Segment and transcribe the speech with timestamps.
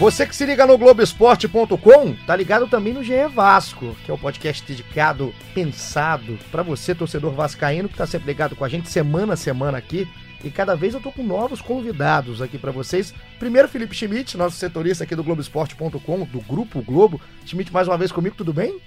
[0.00, 4.16] Você que se liga no Globoesporte.com, tá ligado também no GE Vasco, que é o
[4.16, 9.34] podcast dedicado, pensado para você, torcedor vascaíno, que tá sempre ligado com a gente semana
[9.34, 10.08] a semana aqui.
[10.42, 13.12] E cada vez eu tô com novos convidados aqui para vocês.
[13.38, 17.20] Primeiro, Felipe Schmidt, nosso setorista aqui do Globoesporte.com, do Grupo Globo.
[17.44, 18.80] Schmidt, mais uma vez comigo, tudo bem?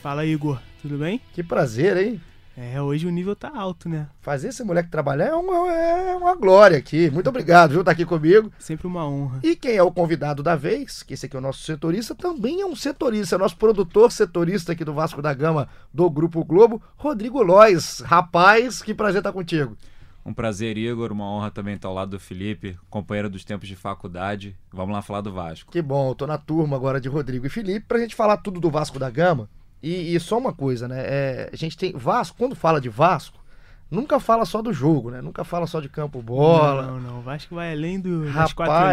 [0.00, 0.60] Fala, Igor.
[0.80, 1.20] Tudo bem?
[1.32, 2.20] Que prazer, hein?
[2.56, 4.08] É, hoje o nível tá alto, né?
[4.20, 7.10] Fazer esse moleque trabalhar é uma, é uma glória aqui.
[7.10, 8.52] Muito obrigado, viu, tá aqui comigo.
[8.58, 9.40] Sempre uma honra.
[9.42, 12.60] E quem é o convidado da vez, que esse aqui é o nosso setorista, também
[12.60, 16.82] é um setorista, é nosso produtor setorista aqui do Vasco da Gama, do Grupo Globo,
[16.96, 18.00] Rodrigo Lois.
[18.00, 19.76] Rapaz, que prazer estar contigo.
[20.24, 21.10] Um prazer, Igor.
[21.10, 24.56] Uma honra também estar ao lado do Felipe, companheiro dos tempos de faculdade.
[24.72, 25.72] Vamos lá falar do Vasco.
[25.72, 28.70] Que bom, tô na turma agora de Rodrigo e Felipe pra gente falar tudo do
[28.70, 29.48] Vasco da Gama.
[29.82, 31.00] E, e só uma coisa, né?
[31.00, 31.92] É, a gente tem.
[31.92, 33.42] Vasco, quando fala de Vasco,
[33.90, 35.20] nunca fala só do jogo, né?
[35.20, 36.86] Nunca fala só de campo bola.
[36.86, 37.20] Não, não.
[37.20, 38.24] Vasco vai além do,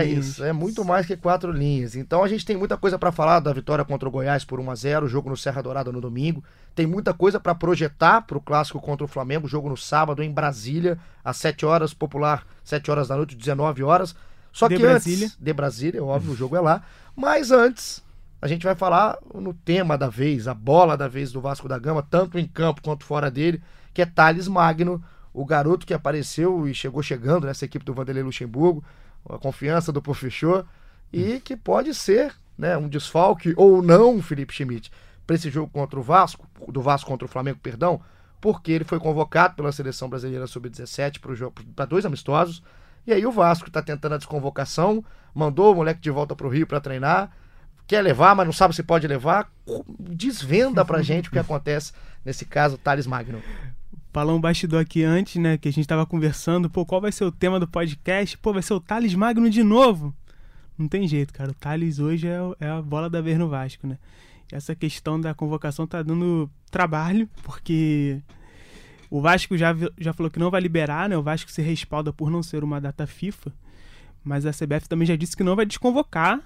[0.03, 0.39] linhas.
[0.41, 1.95] é muito mais que quatro linhas.
[1.95, 4.71] Então a gente tem muita coisa para falar da vitória contra o Goiás por 1
[4.71, 6.43] a 0 jogo no Serra Dourada no domingo.
[6.73, 10.32] Tem muita coisa para projetar para o clássico contra o Flamengo, jogo no sábado em
[10.32, 14.15] Brasília, às 7 horas, popular, 7 horas da noite, 19 horas.
[14.51, 15.27] Só de que Brasília.
[15.27, 16.82] antes, de Brasília, óbvio, o jogo é lá.
[17.15, 18.04] Mas antes,
[18.41, 21.77] a gente vai falar no tema da vez, a bola da vez do Vasco da
[21.77, 23.62] Gama, tanto em campo quanto fora dele,
[23.93, 28.23] que é Thales Magno, o garoto que apareceu e chegou chegando nessa equipe do Vanderlei
[28.23, 28.84] Luxemburgo,
[29.29, 30.65] a confiança do professor,
[31.12, 34.91] e que pode ser né, um desfalque ou não, Felipe Schmidt,
[35.27, 38.01] para esse jogo contra o Vasco, do Vasco contra o Flamengo, perdão,
[38.40, 41.20] porque ele foi convocado pela seleção brasileira sub-17
[41.76, 42.63] para dois amistosos.
[43.05, 46.49] E aí o Vasco está tentando a desconvocação, mandou o moleque de volta para o
[46.49, 47.32] Rio para treinar
[47.90, 49.51] quer levar, mas não sabe se pode levar.
[49.99, 51.91] Desvenda pra gente o que acontece
[52.23, 53.41] nesse caso, Thales Magno.
[54.13, 55.57] Falar um bastidor aqui antes, né?
[55.57, 58.37] Que a gente tava conversando, pô, qual vai ser o tema do podcast?
[58.37, 60.13] Pô, vai ser o Thales Magno de novo.
[60.77, 61.49] Não tem jeito, cara.
[61.49, 63.98] O Thales hoje é, é a bola da vez no Vasco, né?
[64.51, 68.21] E essa questão da convocação tá dando trabalho, porque
[69.09, 71.17] o Vasco já, já falou que não vai liberar, né?
[71.17, 73.51] O Vasco se respalda por não ser uma data FIFA.
[74.23, 76.39] Mas a CBF também já disse que não vai desconvocar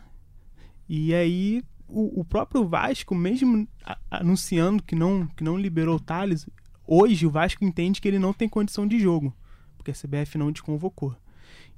[0.87, 3.67] e aí o, o próprio Vasco, mesmo
[4.09, 6.47] anunciando que não, que não liberou o Thales,
[6.87, 9.33] hoje o Vasco entende que ele não tem condição de jogo,
[9.77, 11.15] porque a CBF não te convocou.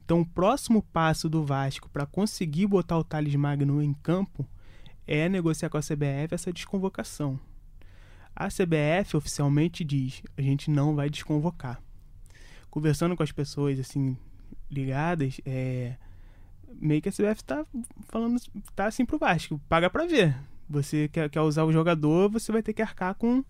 [0.04, 4.48] Então o próximo passo do Vasco para conseguir botar o Thales Magno em campo
[5.08, 7.40] é negociar com a CBF essa desconvocação.
[8.36, 11.82] A CBF oficialmente diz: a gente não vai desconvocar.
[12.70, 14.18] Conversando com as pessoas assim
[14.70, 15.96] ligadas, é,
[16.80, 17.66] meio que a CBF tá
[18.08, 18.40] falando,
[18.76, 20.36] tá assim pro Vasco, paga pra ver.
[20.70, 23.44] Você quer, quer usar o jogador, você vai ter que arcar com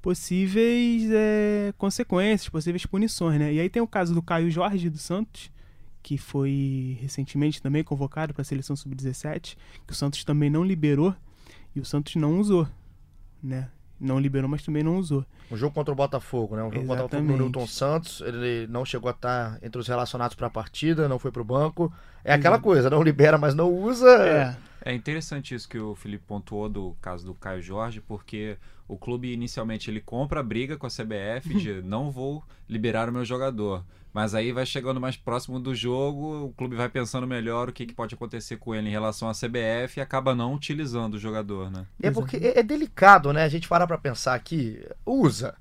[0.00, 3.52] possíveis é, consequências, possíveis punições, né?
[3.52, 5.50] E aí tem o caso do Caio Jorge do Santos,
[6.02, 11.14] que foi recentemente também convocado para a seleção sub-17, que o Santos também não liberou
[11.74, 12.68] e o Santos não usou,
[13.42, 13.70] né?
[14.00, 15.24] Não liberou, mas também não usou.
[15.50, 16.62] Um jogo contra o Botafogo, né?
[16.62, 18.20] Um jogo contra o Botafogo no Newton Santos.
[18.20, 21.44] Ele não chegou a estar entre os relacionados para a partida, não foi para o
[21.44, 21.92] banco.
[22.24, 22.40] É Exato.
[22.40, 24.08] aquela coisa, não libera, mas não usa.
[24.26, 24.56] É.
[24.86, 29.32] É interessante isso que o Felipe pontuou do caso do Caio Jorge, porque o clube
[29.32, 33.82] inicialmente ele compra a briga com a CBF de não vou liberar o meu jogador.
[34.14, 37.84] Mas aí vai chegando mais próximo do jogo, o clube vai pensando melhor o que,
[37.84, 41.68] que pode acontecer com ele em relação à CBF e acaba não utilizando o jogador,
[41.68, 41.84] né?
[42.00, 43.42] É porque é, é delicado, né?
[43.42, 45.56] A gente parar para pensar aqui, usa.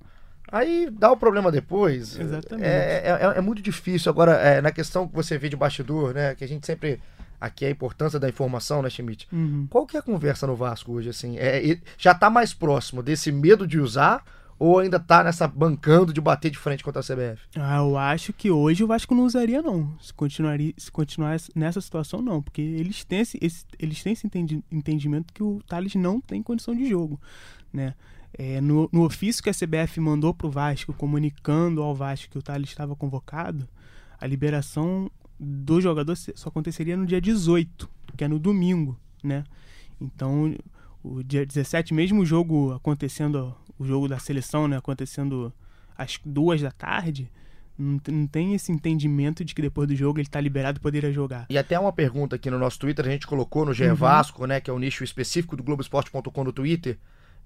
[0.52, 2.19] Aí dá o problema depois.
[2.19, 2.68] Exatamente.
[2.68, 4.12] É, é, é, é muito difícil.
[4.12, 6.36] Agora, é, na questão que você vê de bastidor, né?
[6.36, 7.02] Que a gente sempre.
[7.42, 9.28] Aqui é a importância da informação, né, Schmidt?
[9.34, 9.68] Uhum.
[9.69, 11.38] Qual que é a conversa no Vasco hoje, assim?
[11.40, 14.24] É, já tá mais próximo desse medo de usar
[14.58, 17.41] ou ainda tá nessa bancando de bater de frente contra a CBF?
[17.56, 19.97] Ah, eu acho que hoje o Vasco não usaria, não.
[20.00, 22.41] Se, continuaria, se continuar nessa situação, não.
[22.41, 24.28] Porque eles têm esse, esse eles têm esse
[24.72, 27.19] entendimento que o Thales não tem condição de jogo,
[27.72, 27.94] né?
[28.36, 32.38] É, no, no, ofício que a CBF mandou para o Vasco, comunicando ao Vasco que
[32.38, 33.69] o Thales estava convocado,
[34.19, 37.88] a liberação do jogador só aconteceria no dia 18,
[38.18, 39.44] que é no domingo, né?
[40.01, 40.56] Então,
[41.04, 45.54] o dia 17, mesmo o jogo acontecendo o jogo da seleção, né, acontecendo
[45.98, 47.30] às duas da tarde,
[47.78, 51.12] não, não, tem esse entendimento de que depois do jogo ele está liberado e poderia
[51.12, 51.46] jogar.
[51.50, 53.96] E até uma pergunta aqui no nosso Twitter, a gente colocou no GE uhum.
[53.96, 56.98] Vasco, né, que é o nicho específico do Globoesporte.com no Twitter.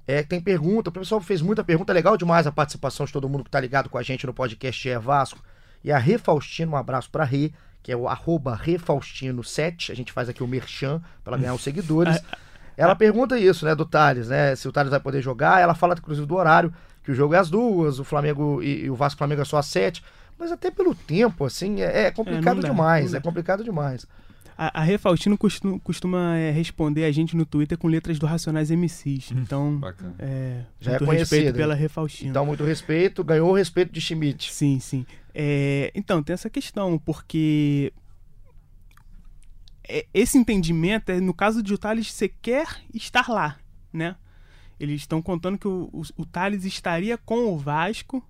[0.06, 3.44] É, tem pergunta, o pessoal fez muita pergunta, legal demais a participação de todo mundo
[3.44, 5.42] que está ligado com a gente no podcast GE Vasco.
[5.84, 7.52] E a Rê Faustino, um abraço para Rê,
[7.84, 12.22] que é o arroba Refaustino7, a gente faz aqui o merchan para ganhar os seguidores.
[12.78, 14.56] Ela pergunta isso, né, do Thales, né?
[14.56, 15.60] Se o Thales vai poder jogar.
[15.60, 16.72] Ela fala, inclusive, do horário,
[17.04, 19.58] que o jogo é às duas, o Flamengo e, e o Vasco Flamengo é só
[19.58, 20.04] às sete.
[20.38, 23.14] Mas até pelo tempo, assim, é, é complicado é, dá, demais.
[23.16, 24.06] É complicado demais.
[24.56, 28.26] A, a Rê Faustino costuma, costuma é, responder a gente no Twitter com letras do
[28.26, 29.32] Racionais MCs.
[29.32, 30.16] Então, Bacana.
[30.20, 31.58] é, Já é muito respeito conhecida.
[31.58, 32.30] pela Rê Faustino.
[32.30, 34.52] Então, muito respeito, ganhou o respeito de Schmidt.
[34.54, 35.06] Sim, sim.
[35.34, 38.07] É, então, tem essa questão, porque é,
[40.14, 43.58] esse entendimento é no caso de o Thales sequer estar lá,
[43.92, 44.16] né?
[44.80, 48.24] Eles estão contando que o, o, o Thales estaria com o Vasco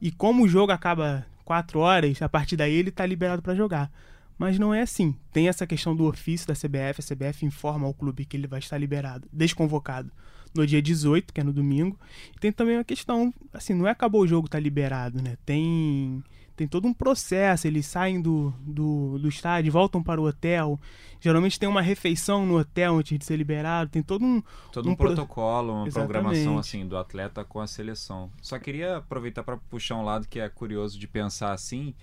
[0.00, 3.90] e como o jogo acaba quatro horas, a partir daí ele está liberado para jogar.
[4.38, 5.14] Mas não é assim.
[5.32, 8.58] Tem essa questão do ofício da CBF, a CBF informa ao clube que ele vai
[8.58, 10.10] estar liberado, desconvocado,
[10.54, 11.98] no dia 18, que é no domingo.
[12.34, 15.36] E tem também uma questão, assim, não é acabou o jogo, tá liberado, né?
[15.44, 16.24] Tem
[16.60, 20.78] tem todo um processo, eles saem do, do, do estádio, voltam para o hotel.
[21.18, 24.42] Geralmente tem uma refeição no hotel antes de ser liberado, tem todo um.
[24.70, 26.12] Todo um, Um pro- protocolo, uma Exatamente.
[26.12, 28.30] programação assim do atleta com a seleção.
[28.42, 31.94] Só queria aproveitar para puxar um lado que é curioso de pensar assim,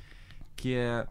[0.55, 1.05] que é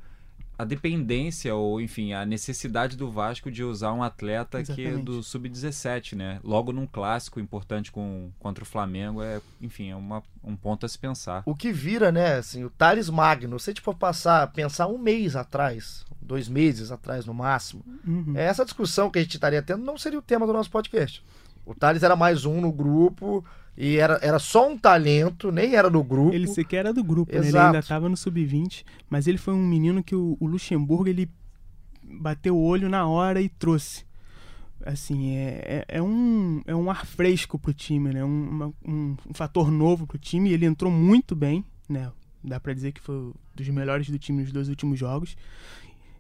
[0.59, 5.05] a dependência ou enfim a necessidade do Vasco de usar um atleta que é Exatamente.
[5.05, 6.41] do sub-17, né?
[6.43, 10.89] Logo num clássico importante com contra o Flamengo é, enfim, é uma, um ponto a
[10.89, 11.43] se pensar.
[11.45, 14.99] O que vira, né, assim, o Thales Magno, se a gente for passar, pensar um
[14.99, 18.33] mês atrás, dois meses atrás no máximo, Uhum.
[18.37, 21.23] essa discussão que a gente estaria tendo não seria o tema do nosso podcast.
[21.65, 23.45] O Thales era mais um no grupo
[23.77, 26.35] e era, era só um talento, nem era do grupo.
[26.35, 27.47] Ele sequer era do grupo, né?
[27.49, 31.29] Ele ainda estava no sub-20, mas ele foi um menino que o, o Luxemburgo ele
[32.03, 34.05] bateu o olho na hora e trouxe.
[34.85, 38.25] Assim, é, é, é um, é um ar fresco pro time, né?
[38.25, 40.53] Um, uma- um, um fator novo pro time.
[40.53, 42.13] Ele entrou muito bem, né?
[42.45, 45.37] Dá pra dizer que foi um dos melhores do time nos dois últimos jogos.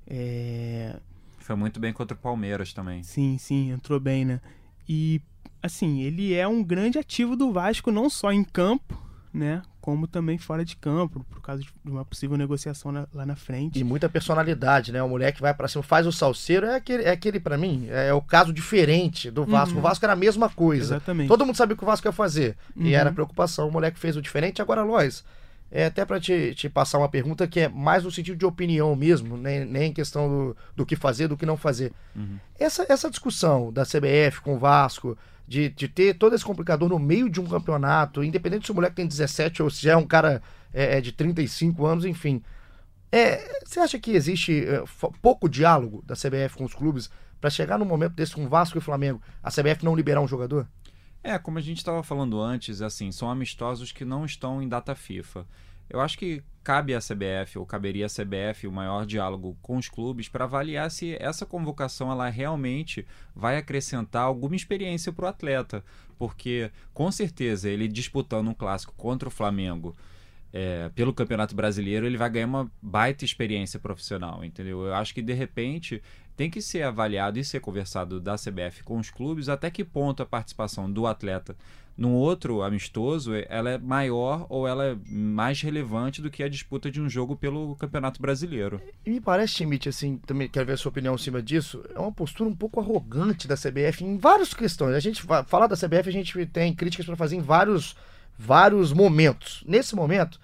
[0.06, 0.96] É,
[1.38, 3.02] Foi muito bem contra o Palmeiras também.
[3.02, 4.40] Sim, sim, entrou bem, né?
[4.88, 5.20] E,
[5.66, 9.00] assim, ele é um grande ativo do Vasco, não só em campo,
[9.32, 9.62] né?
[9.80, 13.78] Como também fora de campo, por causa de uma possível negociação na- lá na frente.
[13.78, 15.00] E muita personalidade, né?
[15.02, 18.12] O moleque vai pra cima, faz o salseiro, é aquele, é aquele para mim, é
[18.12, 19.74] o caso diferente do Vasco.
[19.74, 19.78] Uhum.
[19.80, 20.96] O Vasco era a mesma coisa.
[20.96, 21.28] Exatamente.
[21.28, 22.56] Todo mundo sabia o que o Vasco ia fazer.
[22.74, 22.88] E Uhum.
[22.94, 23.68] era preocupação.
[23.68, 24.60] O moleque fez o diferente.
[24.60, 25.22] Agora, Lois,
[25.70, 28.96] é até pra te, te passar uma pergunta que é mais no sentido de opinião
[28.96, 31.92] mesmo, nem, nem questão do, do que fazer, do que não fazer.
[32.16, 32.38] Uhum.
[32.58, 35.16] Essa, essa discussão da CBF com o Vasco,
[35.46, 38.96] de, de ter todo esse complicador no meio de um campeonato, independente se o moleque
[38.96, 42.42] tem 17 ou se é um cara é, é, de 35 anos, enfim.
[43.12, 44.82] É, você acha que existe é,
[45.22, 47.08] pouco diálogo da CBF com os clubes
[47.40, 50.66] pra chegar num momento desse com Vasco e Flamengo, a CBF não liberar um jogador?
[51.22, 54.94] É, como a gente estava falando antes, assim, são amistosos que não estão em data
[54.94, 55.46] FIFA.
[55.88, 59.88] Eu acho que cabe à CBF, ou caberia à CBF, o maior diálogo com os
[59.88, 65.84] clubes para avaliar se essa convocação ela realmente vai acrescentar alguma experiência para o atleta.
[66.18, 69.94] Porque, com certeza, ele disputando um clássico contra o Flamengo
[70.52, 74.86] é, pelo Campeonato Brasileiro, ele vai ganhar uma baita experiência profissional, entendeu?
[74.86, 76.02] Eu acho que, de repente,
[76.36, 80.22] tem que ser avaliado e ser conversado da CBF com os clubes até que ponto
[80.22, 81.56] a participação do atleta
[81.96, 86.90] num outro amistoso ela é maior ou ela é mais relevante do que a disputa
[86.90, 88.80] de um jogo pelo Campeonato Brasileiro.
[89.04, 91.98] E me parece, Schmidt, assim, também quero ver a sua opinião em cima disso, é
[91.98, 94.94] uma postura um pouco arrogante da CBF em várias questões.
[94.94, 97.96] A gente fa- falar da CBF, a gente tem críticas para fazer em vários,
[98.38, 99.64] vários momentos.
[99.66, 100.38] Nesse momento,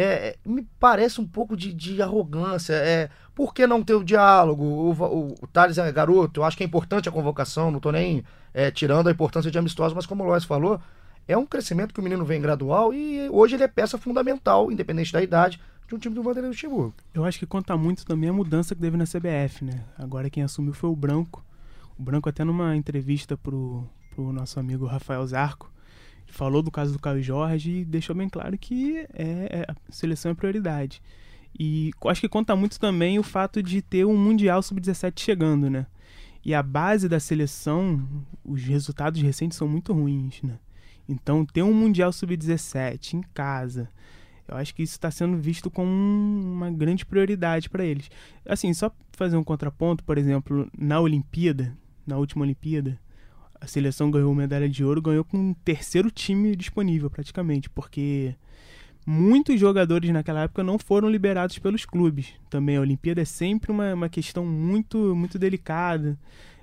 [0.00, 2.74] é, é, me parece um pouco de, de arrogância.
[2.74, 4.62] É, por que não ter o diálogo?
[4.62, 7.90] O, o, o Thales é garoto, eu acho que é importante a convocação, não tô
[7.90, 8.22] nem
[8.54, 10.80] é, tirando a importância de amistosos, mas como o Lois falou,
[11.26, 15.12] é um crescimento que o menino vem gradual e hoje ele é peça fundamental, independente
[15.12, 16.94] da idade, de um time do Vanderlei Luxemburgo.
[17.12, 19.84] Eu acho que conta muito também a mudança que teve na CBF, né?
[19.98, 21.44] Agora quem assumiu foi o Branco.
[21.98, 25.72] O Branco até numa entrevista pro, pro nosso amigo Rafael Zarco,
[26.28, 30.30] falou do caso do Caio Jorge e deixou bem claro que é, é- a seleção
[30.32, 31.02] é prioridade.
[31.58, 35.86] E acho que conta muito também o fato de ter um Mundial Sub-17 chegando, né?
[36.44, 38.06] E a base da seleção,
[38.44, 40.58] os resultados recentes são muito ruins, né?
[41.08, 43.88] Então ter um Mundial Sub-17 em casa,
[44.46, 48.10] eu acho que isso está sendo visto como um- uma grande prioridade para eles.
[48.46, 52.98] Assim, só fazer um contraponto, por exemplo, na Olimpíada, na última Olimpíada,
[53.60, 58.34] a seleção ganhou medalha de ouro, ganhou com um terceiro time disponível praticamente, porque
[59.06, 62.32] muitos jogadores naquela época não foram liberados pelos clubes.
[62.50, 66.18] Também a Olimpíada é sempre uma, uma questão muito muito delicada.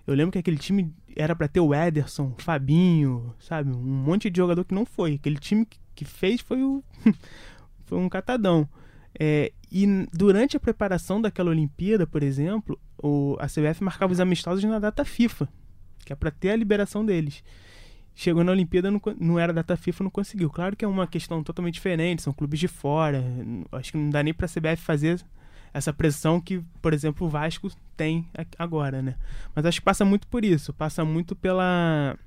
[0.05, 3.71] Eu lembro que aquele time era para ter o Ederson, o Fabinho, sabe?
[3.71, 5.15] Um monte de jogador que não foi.
[5.15, 6.83] Aquele time que- fez foi o
[7.85, 8.67] foi um catadão.
[9.17, 14.63] É, e durante a preparação daquela Olimpíada, por exemplo, o, a CBF marcava os amistosos
[14.65, 15.47] na data FIFA,
[16.05, 17.43] que é para ter a liberação deles.
[18.15, 20.49] Chegou na Olimpíada, não, não era data FIFA, não conseguiu.
[20.49, 23.21] Claro que é uma questão totalmente diferente, são clubes de fora.
[23.73, 25.19] Acho que não dá nem para a CBF fazer
[25.73, 28.25] essa pressão que, por exemplo, o Vasco tem
[28.57, 29.15] agora, né?
[29.53, 32.17] Mas acho que passa muito por isso, passa muito pela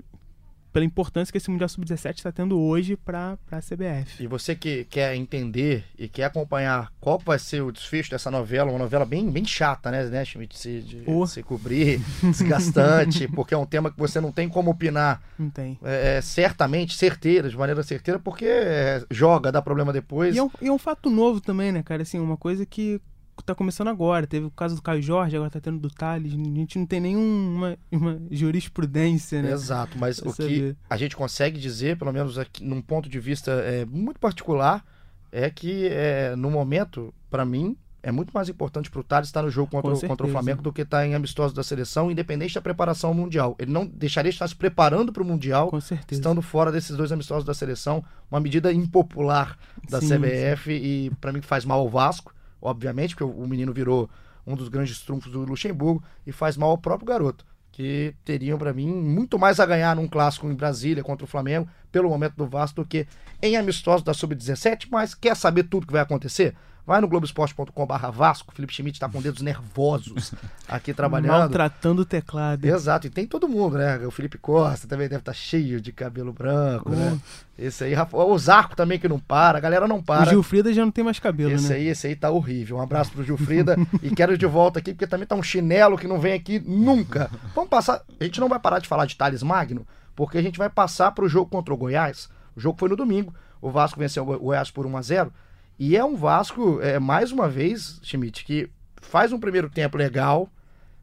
[0.79, 4.23] pela importância que esse Mundial Sub-17 está tendo hoje para a CBF.
[4.23, 8.71] E você que quer entender e quer acompanhar qual vai ser o desfecho dessa novela,
[8.71, 10.57] uma novela bem, bem chata, né, né Schmidt?
[10.57, 11.27] Se, de, oh.
[11.27, 15.21] se cobrir, desgastante, porque é um tema que você não tem como opinar.
[15.37, 15.77] Não tem.
[15.83, 20.37] É, é certamente, certeira, de maneira certeira, porque é, joga, dá problema depois.
[20.37, 22.03] E é, um, e é um fato novo também, né, cara?
[22.03, 23.01] Assim, uma coisa que
[23.43, 24.27] tá começando agora.
[24.27, 26.33] Teve o caso do Caio Jorge, agora tá tendo do Thales.
[26.33, 29.53] A gente não tem nenhuma uma jurisprudência, né?
[29.53, 30.49] Exato, mas o saber.
[30.49, 34.85] que a gente consegue dizer, pelo menos aqui, num ponto de vista é, muito particular,
[35.31, 39.43] é que é, no momento, para mim, é muito mais importante para o Thales estar
[39.43, 42.61] no jogo contra, contra o Flamengo do que estar em amistoso da seleção, independente da
[42.63, 43.57] preparação mundial.
[43.59, 45.71] Ele não deixaria de estar se preparando para o Mundial,
[46.11, 48.05] estando fora desses dois amistosos da seleção.
[48.31, 49.59] Uma medida impopular
[49.91, 50.85] da sim, CBF sim.
[50.85, 54.09] e, para mim, faz mal ao Vasco obviamente, porque o menino virou
[54.47, 58.73] um dos grandes trunfos do Luxemburgo e faz mal ao próprio garoto, que teriam para
[58.73, 62.47] mim muito mais a ganhar num clássico em Brasília contra o Flamengo, pelo momento do
[62.47, 63.07] Vasco, do que
[63.43, 66.57] em amistosos da Sub-17, mas quer saber tudo que vai acontecer?
[66.89, 68.51] Vai no globoesporte.com.br Vasco.
[68.55, 70.33] Felipe Schmidt está com dedos nervosos
[70.67, 71.33] aqui trabalhando.
[71.41, 72.65] Maltratando o teclado.
[72.65, 73.99] Exato, e tem todo mundo, né?
[74.07, 77.11] O Felipe Costa também deve estar tá cheio de cabelo branco, né?
[77.11, 77.21] Uhum.
[77.59, 80.29] Esse aí, o Zarco também que não para, a galera não para.
[80.29, 81.75] O Gilfrida já não tem mais cabelo, esse né?
[81.75, 82.79] Aí, esse aí tá horrível.
[82.79, 86.09] Um abraço pro Gilfrida e quero de volta aqui, porque também tá um chinelo que
[86.09, 87.31] não vem aqui nunca.
[87.55, 90.57] Vamos passar, a gente não vai parar de falar de Thales Magno, porque a gente
[90.57, 92.31] vai passar pro jogo contra o Goiás.
[92.57, 95.33] O jogo foi no domingo, o Vasco venceu o Goiás por 1 a 0
[95.79, 98.69] e é um Vasco, é, mais uma vez, Schmidt, que
[99.01, 100.49] faz um primeiro tempo legal,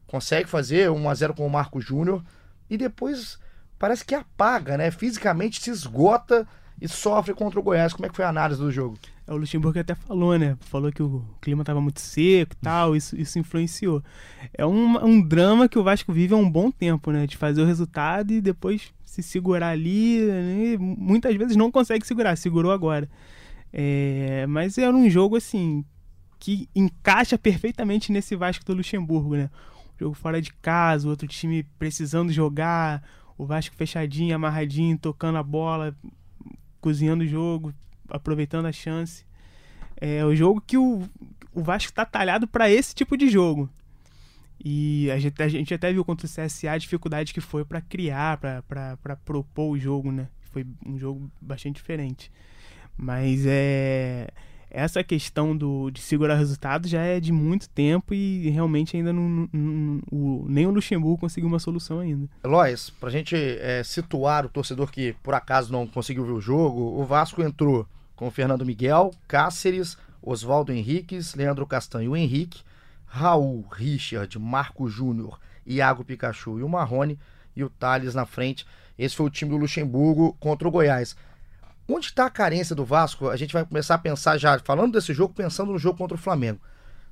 [0.06, 2.22] consegue fazer 1 a 0 com o Marco Júnior
[2.68, 3.38] e depois
[3.78, 4.90] parece que apaga, né?
[4.90, 6.46] Fisicamente se esgota
[6.80, 7.92] e sofre contra o Goiás.
[7.92, 8.98] Como é que foi a análise do jogo?
[9.26, 10.56] É, o Luxemburgo até falou, né?
[10.60, 14.02] Falou que o clima estava muito seco e tal, isso, isso influenciou.
[14.52, 17.26] É um, um drama que o Vasco vive há um bom tempo, né?
[17.26, 20.20] De fazer o resultado e depois se segurar ali.
[20.20, 20.76] Né?
[20.78, 23.08] Muitas vezes não consegue segurar, segurou agora.
[23.78, 25.84] É, mas era um jogo assim
[26.38, 29.50] que encaixa perfeitamente nesse Vasco do Luxemburgo, né?
[29.96, 33.06] Um jogo fora de casa, outro time precisando jogar,
[33.36, 35.94] o Vasco fechadinho, amarradinho, tocando a bola,
[36.80, 37.74] cozinhando o jogo,
[38.08, 39.26] aproveitando a chance.
[39.98, 41.02] É o jogo que o,
[41.52, 43.68] o Vasco tá talhado para esse tipo de jogo.
[44.64, 47.82] E a gente, a gente até viu contra o CSA a dificuldade que foi para
[47.82, 50.28] criar, para propor o jogo, né?
[50.50, 52.32] Foi um jogo bastante diferente.
[52.96, 54.28] Mas é
[54.70, 59.48] essa questão do, de segurar resultado já é de muito tempo e realmente ainda não,
[59.50, 62.28] não, o, nem o Luxemburgo conseguiu uma solução ainda.
[62.44, 67.00] Lois, pra gente é, situar o torcedor que por acaso não conseguiu ver o jogo,
[67.00, 72.62] o Vasco entrou com Fernando Miguel, Cáceres, Oswaldo Henriques, Leandro Castanho Henrique,
[73.06, 77.18] Raul, Richard, Marco Júnior, Iago Pikachu e o Marrone
[77.54, 78.66] e o Thales na frente.
[78.98, 81.16] Esse foi o time do Luxemburgo contra o Goiás.
[81.88, 83.28] Onde está a carência do Vasco?
[83.28, 86.20] A gente vai começar a pensar já, falando desse jogo, pensando no jogo contra o
[86.20, 86.60] Flamengo.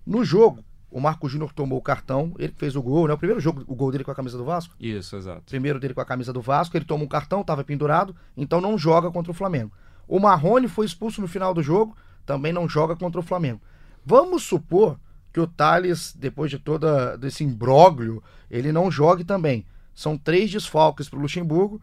[0.05, 3.15] No jogo, o Marco Júnior tomou o cartão, ele fez o gol, né?
[3.15, 4.75] O primeiro jogo, o gol dele com a camisa do Vasco.
[4.79, 5.43] Isso, exato.
[5.47, 8.77] Primeiro dele com a camisa do Vasco, ele tomou um cartão, estava pendurado, então não
[8.77, 9.73] joga contra o Flamengo.
[10.09, 13.61] O Marrone foi expulso no final do jogo, também não joga contra o Flamengo.
[14.05, 14.99] Vamos supor
[15.33, 16.87] que o Thales, depois de todo
[17.27, 19.65] esse imbróglio, ele não jogue também.
[19.95, 21.81] São três desfalques para o Luxemburgo,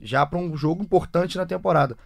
[0.00, 1.96] já para um jogo importante na temporada.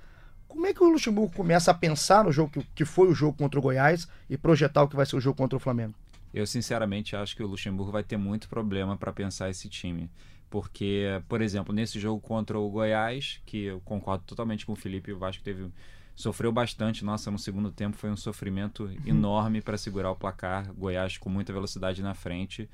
[0.49, 3.37] Como é que o Luxemburgo começa a pensar no jogo que, que foi o jogo
[3.37, 5.95] contra o Goiás e projetar o que vai ser o jogo contra o Flamengo?
[6.33, 10.11] Eu sinceramente acho que o Luxemburgo vai ter muito problema para pensar esse time.
[10.51, 15.13] Porque, por exemplo, nesse jogo contra o Goiás, que eu concordo totalmente com o Felipe,
[15.13, 15.71] o Vasco teve
[16.17, 17.05] sofreu bastante.
[17.05, 18.97] Nossa, no segundo tempo foi um sofrimento uhum.
[19.07, 20.73] enorme para segurar o placar.
[20.73, 22.69] Goiás com muita velocidade na frente.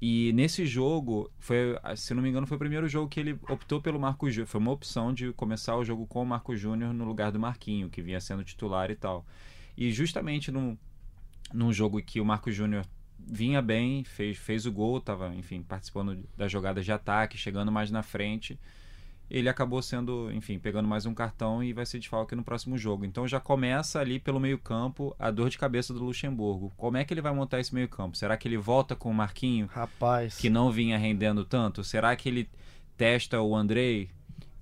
[0.00, 3.80] E nesse jogo, foi, se não me engano, foi o primeiro jogo que ele optou
[3.80, 4.46] pelo Marco Júnior.
[4.46, 7.88] Foi uma opção de começar o jogo com o Marco Júnior no lugar do Marquinho,
[7.88, 9.26] que vinha sendo titular e tal.
[9.76, 10.76] E justamente num,
[11.52, 12.86] num jogo que o Marco Júnior
[13.18, 17.90] vinha bem, fez, fez o gol, estava, enfim, participando das jogadas de ataque, chegando mais
[17.90, 18.58] na frente
[19.30, 23.04] ele acabou sendo, enfim, pegando mais um cartão e vai ser desfalque no próximo jogo.
[23.04, 26.72] Então já começa ali pelo meio-campo a dor de cabeça do Luxemburgo.
[26.76, 28.16] Como é que ele vai montar esse meio-campo?
[28.16, 29.66] Será que ele volta com o Marquinho?
[29.66, 30.36] Rapaz.
[30.36, 31.84] Que não vinha rendendo tanto?
[31.84, 32.48] Será que ele
[32.96, 34.10] testa o Andrei?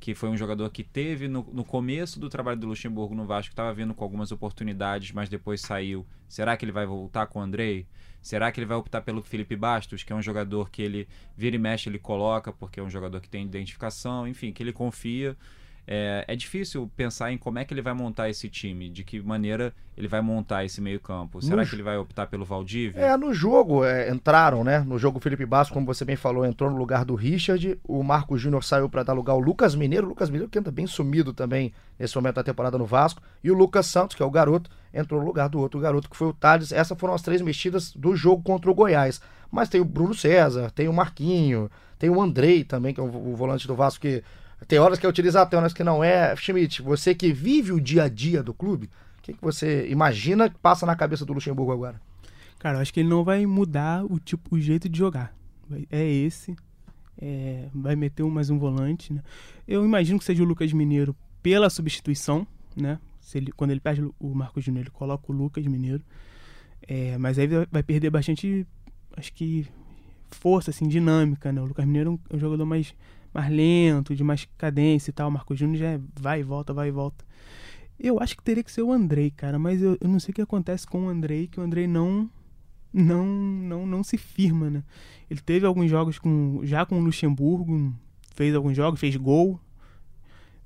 [0.00, 3.52] Que foi um jogador que teve no, no começo do trabalho do Luxemburgo no Vasco,
[3.52, 6.06] estava vindo com algumas oportunidades, mas depois saiu.
[6.28, 7.86] Será que ele vai voltar com o Andrei?
[8.20, 11.56] Será que ele vai optar pelo Felipe Bastos, que é um jogador que ele vira
[11.56, 15.36] e mexe, ele coloca, porque é um jogador que tem identificação, enfim, que ele confia.
[15.86, 19.20] É, é difícil pensar em como é que ele vai montar esse time, de que
[19.22, 21.40] maneira ele vai montar esse meio-campo.
[21.40, 23.00] Será No que ele vai optar pelo Valdívia?
[23.00, 24.80] É, no jogo é, entraram, né?
[24.80, 27.78] No jogo o Felipe Basso, como você bem falou, entrou no lugar do Richard.
[27.84, 30.06] O Marco Júnior saiu para dar lugar ao Lucas Mineiro.
[30.06, 33.22] O Lucas Mineiro que anda bem sumido também nesse momento da temporada no Vasco.
[33.42, 36.16] E o Lucas Santos, que é o garoto, entrou no lugar do outro garoto, que
[36.16, 36.72] foi o Thales.
[36.72, 39.20] Essas foram as três mexidas do jogo contra o Goiás.
[39.50, 43.06] Mas tem o Bruno César, tem o Marquinho, tem o Andrei também, que é o,
[43.06, 44.22] o volante do Vasco, que
[44.66, 46.34] tem horas que é utilizado, tem horas que não é.
[46.36, 50.48] Schmidt, você que vive o dia a dia do clube, o que, que você imagina
[50.48, 52.00] que passa na cabeça do Luxemburgo agora?
[52.58, 55.34] Cara, eu acho que ele não vai mudar o tipo, o jeito de jogar.
[55.90, 56.56] É esse.
[57.20, 59.22] É, vai meter um- mais um volante, né?
[59.66, 62.46] Eu imagino que seja o Lucas Mineiro pela substituição,
[62.76, 62.98] né?
[63.20, 66.02] Se ele, quando ele perde o Marcos Júnior, ele coloca o Lucas Mineiro.
[66.86, 68.66] É, mas aí vai perder bastante,
[69.16, 69.66] acho que,
[70.30, 71.60] força, assim, dinâmica, né?
[71.60, 72.94] O Lucas Mineiro é um, é um jogador mais,
[73.36, 75.28] mais lento, de mais cadência e tal.
[75.28, 77.24] O Marcos Júnior já é vai e volta, vai e volta.
[77.98, 80.34] Eu acho que teria que ser o Andrei, cara, mas eu, eu não sei o
[80.34, 82.28] que acontece com o Andrei, que o Andrei não
[82.92, 84.82] não não não se firma, né?
[85.30, 87.94] Ele teve alguns jogos com já com o Luxemburgo,
[88.34, 89.58] fez alguns jogos, fez gol,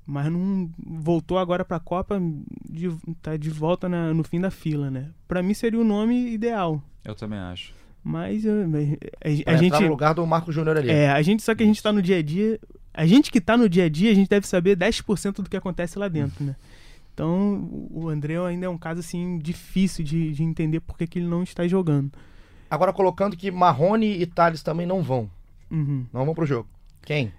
[0.05, 2.21] mas não voltou agora pra Copa,
[2.69, 2.89] de,
[3.21, 5.11] tá de volta na- no fim da fila, né?
[5.27, 7.73] Pra mim seria o nome ideal, Eu também acho.
[8.03, 8.51] Mas eh,
[9.23, 10.89] a, a- a gente no lugar do Marco Júnior ali.
[10.89, 12.59] é, a gente só que a gente tá no dia a dia,
[12.93, 15.55] a gente que tá no dia a dia, a gente deve saber 10% do que
[15.57, 16.55] acontece lá dentro, né?
[17.13, 21.19] Então, o André ainda é um caso assim difícil de, de entender por que, que
[21.19, 22.11] ele não está jogando.
[22.69, 25.29] Agora colocando que Marrone e Thales também não vão.
[25.69, 26.05] Uhum.
[26.11, 26.69] Não vão pro jogo.
[27.03, 27.31] Quem?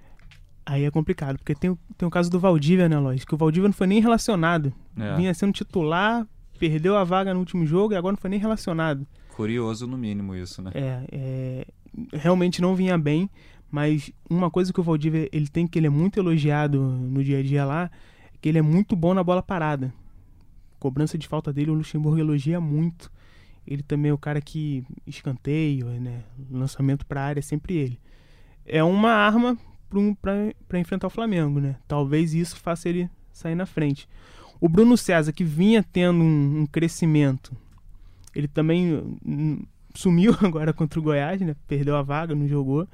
[0.65, 3.25] Aí é complicado, porque tem, o- tem o caso do Valdívia, né, Lois?
[3.25, 4.73] Que o Valdívia não foi nem relacionado.
[4.97, 5.17] É.
[5.17, 6.27] Vinha sendo titular,
[6.59, 9.07] perdeu a vaga no último jogo e agora não foi nem relacionado.
[9.43, 10.71] Curioso, no mínimo, isso, né?
[10.75, 11.67] É, é,
[12.13, 13.29] realmente não vinha bem,
[13.71, 17.41] mas uma coisa que o Valdívia ele tem que ele é muito elogiado no dia
[17.41, 17.91] a dia lá,
[18.33, 19.93] é que ele é muito bom na bola parada.
[20.79, 23.11] Cobrança de falta dele, o Luxemburgo elogia muito.
[23.67, 28.01] Ele também é o cara que escanteio, né, lançamento para área, é sempre ele.
[28.65, 29.59] É uma arma
[30.69, 31.77] para enfrentar o Flamengo, né?
[31.87, 34.09] Talvez isso faça ele sair na frente.
[34.61, 37.57] O Bruno César, que vinha tendo um, um crescimento,
[38.35, 39.63] ele também hum,
[39.95, 41.55] sumiu agora contra o Goiás, né?
[41.67, 42.89] Perdeu a vaga, não jogou.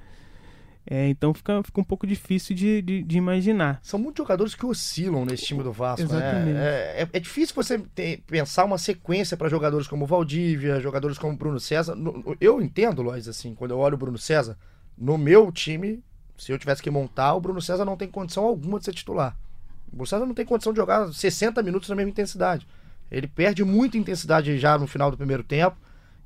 [0.90, 3.78] É, então fica, fica um pouco difícil de, de, de imaginar.
[3.82, 6.52] São muitos jogadores que oscilam nesse time do Vasco, Exatamente.
[6.54, 6.60] né?
[6.64, 11.36] É, é- é difícil você ter- pensar uma sequência para jogadores como Valdívia, jogadores como
[11.36, 11.94] Bruno César.
[12.40, 14.56] Eu entendo, Lois, assim, quando eu olho o Bruno César,
[14.96, 16.02] no meu time,
[16.38, 19.36] se eu tivesse que montar, o Bruno César não tem condição alguma de ser titular.
[19.88, 22.66] O Bruno César não tem condição de jogar 60 minutos na mesma intensidade.
[23.10, 25.76] Ele perde muita intensidade já no final do primeiro tempo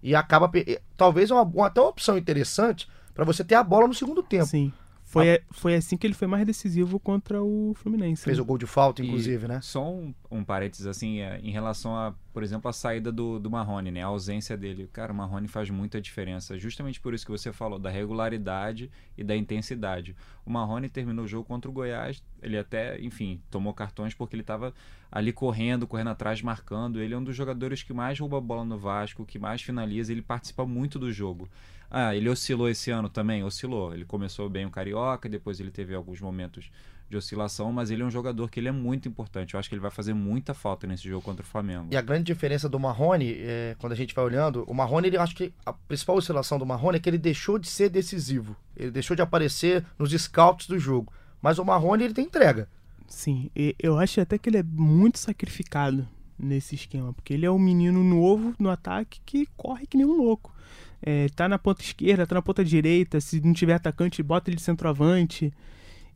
[0.03, 0.51] e acaba.
[0.97, 4.47] Talvez é uma- até uma opção interessante para você ter a bola no segundo tempo.
[4.47, 4.73] Sim.
[5.13, 8.25] Foi, foi assim que ele foi mais decisivo contra o Fluminense.
[8.25, 8.43] Fez né?
[8.43, 9.61] o gol de falta, E inclusive, né?
[9.61, 13.51] Só um, um parênteses, assim, é, em relação a, por exemplo, a saída do, do
[13.51, 14.03] Marrone, né?
[14.03, 14.89] A ausência dele.
[14.91, 16.59] Cara, o Marrone faz muita diferença.
[16.59, 20.17] Justamente por isso que você falou, da regularidade e da intensidade.
[20.47, 24.43] O Marrone terminou o jogo contra o Goiás, ele até, enfim, tomou cartões porque ele
[24.43, 24.73] estava
[25.11, 27.03] ali correndo, correndo atrás, marcando.
[27.03, 30.11] Ele é um dos jogadores que mais rouba a bola no Vasco, que mais finaliza,
[30.11, 31.51] ele participa muito do jogo.
[31.95, 33.45] Ah, ele oscilou esse ano também?
[33.45, 33.93] Oscilou.
[33.93, 36.71] Ele começou bem o Carioca, depois ele teve alguns momentos
[37.11, 39.53] de oscilação, mas ele é um jogador que ele é muito importante.
[39.53, 41.89] Eu acho que ele vai fazer muita falta nesse jogo contra o Flamengo.
[41.91, 45.19] E a grande diferença do Marrone, é, quando a gente vai olhando, o Marrone, ele
[45.19, 48.57] acho que a principal oscilação do Marrone é que ele deixou de ser decisivo.
[48.75, 51.13] Ele deixou de aparecer nos scouts do jogo.
[51.43, 52.67] Mas o Marrone, ele tem entrega.
[53.07, 56.09] Sim, e eu acho até que ele é muito sacrificado
[56.43, 60.17] nesse esquema, porque ele é um menino novo no ataque que corre que nem um
[60.17, 60.53] louco.
[61.01, 64.57] É, tá na ponta esquerda, tá na ponta direita, se não tiver atacante, bota ele
[64.57, 65.53] de centroavante.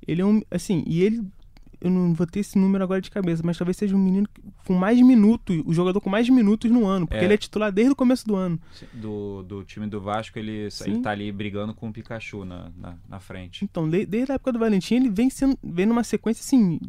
[0.07, 1.23] Ele é um, assim, e ele
[1.79, 4.27] eu não vou ter esse número agora de cabeça, mas talvez seja um menino
[4.65, 7.25] com mais minutos, o jogador com mais minutos no ano, porque É.
[7.27, 8.59] ele é titular desde o começo do ano.
[8.95, 10.85] Do, do time do Vasco, ele, Sim.
[10.93, 13.63] ele tá ali brigando com o Pikachu na, na, na frente.
[13.63, 16.81] Então, de- desde a época do Valentim, ele vem sendo vem numa sequência assim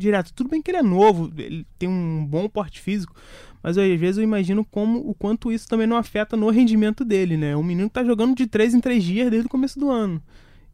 [0.00, 0.32] direto.
[0.32, 3.14] Tudo bem que ele é novo, ele tem um bom porte físico,
[3.62, 7.04] mas eu, às vezes eu imagino como o quanto isso também não afeta no rendimento
[7.04, 7.56] dele, né?
[7.56, 10.22] Um menino que tá jogando de 3 em 3 dias desde o começo do ano.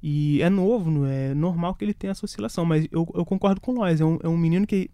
[0.03, 3.73] E é novo, é normal que ele tenha essa oscilação, mas eu, eu concordo com
[3.73, 4.91] nós, é um, é um menino que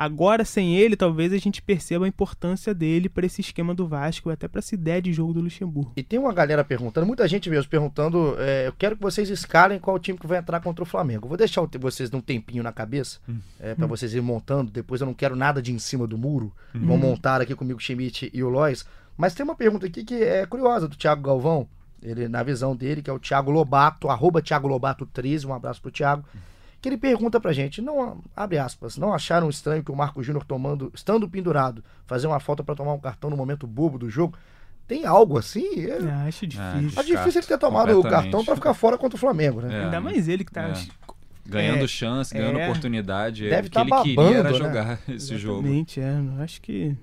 [0.00, 4.30] agora sem ele, talvez a gente perceba a importância dele para esse esquema do Vasco,
[4.30, 5.92] até para essa ideia de jogo do Luxemburgo.
[5.94, 9.78] E tem uma galera perguntando, muita gente mesmo perguntando, é, eu quero que vocês escalem
[9.78, 11.28] qual time que vai entrar contra o Flamengo.
[11.28, 13.18] Vou deixar vocês um tempinho na cabeça,
[13.60, 16.50] é, para vocês irem montando, depois eu não quero nada de em cima do muro.
[16.72, 18.86] Vão montar aqui comigo o Schmidt e o Lois.
[19.18, 21.68] Mas tem uma pergunta aqui que é curiosa, do Thiago Galvão,
[22.02, 25.82] ele na visão dele, que é o Thiago Lobato, arroba Thiago Lobato 13, um abraço
[25.82, 26.24] pro Thiago.
[26.80, 30.44] Que ele pergunta pra gente, não, abre aspas, não acharam estranho que o Marco Júnior
[30.44, 34.36] tomando, estando pendurado, fazer uma falta para tomar um cartão no momento bobo do jogo?
[34.88, 35.84] Tem algo assim?
[35.84, 37.00] É, É, acho difícil.
[37.00, 39.72] é difícil ele ter tomado o cartão para ficar fora contra o Flamengo, né?
[39.72, 39.84] É.
[39.84, 40.68] Ainda mais ele que tá.
[40.68, 40.72] É.
[41.46, 42.68] Ganhando É, chance, ganhando é.
[42.68, 43.48] oportunidade.
[43.48, 44.68] Deve o que tá ele queria era babando, né?
[44.68, 45.60] jogar esse jogo.
[45.60, 46.42] Exatamente, é.
[46.42, 46.96] Acho que.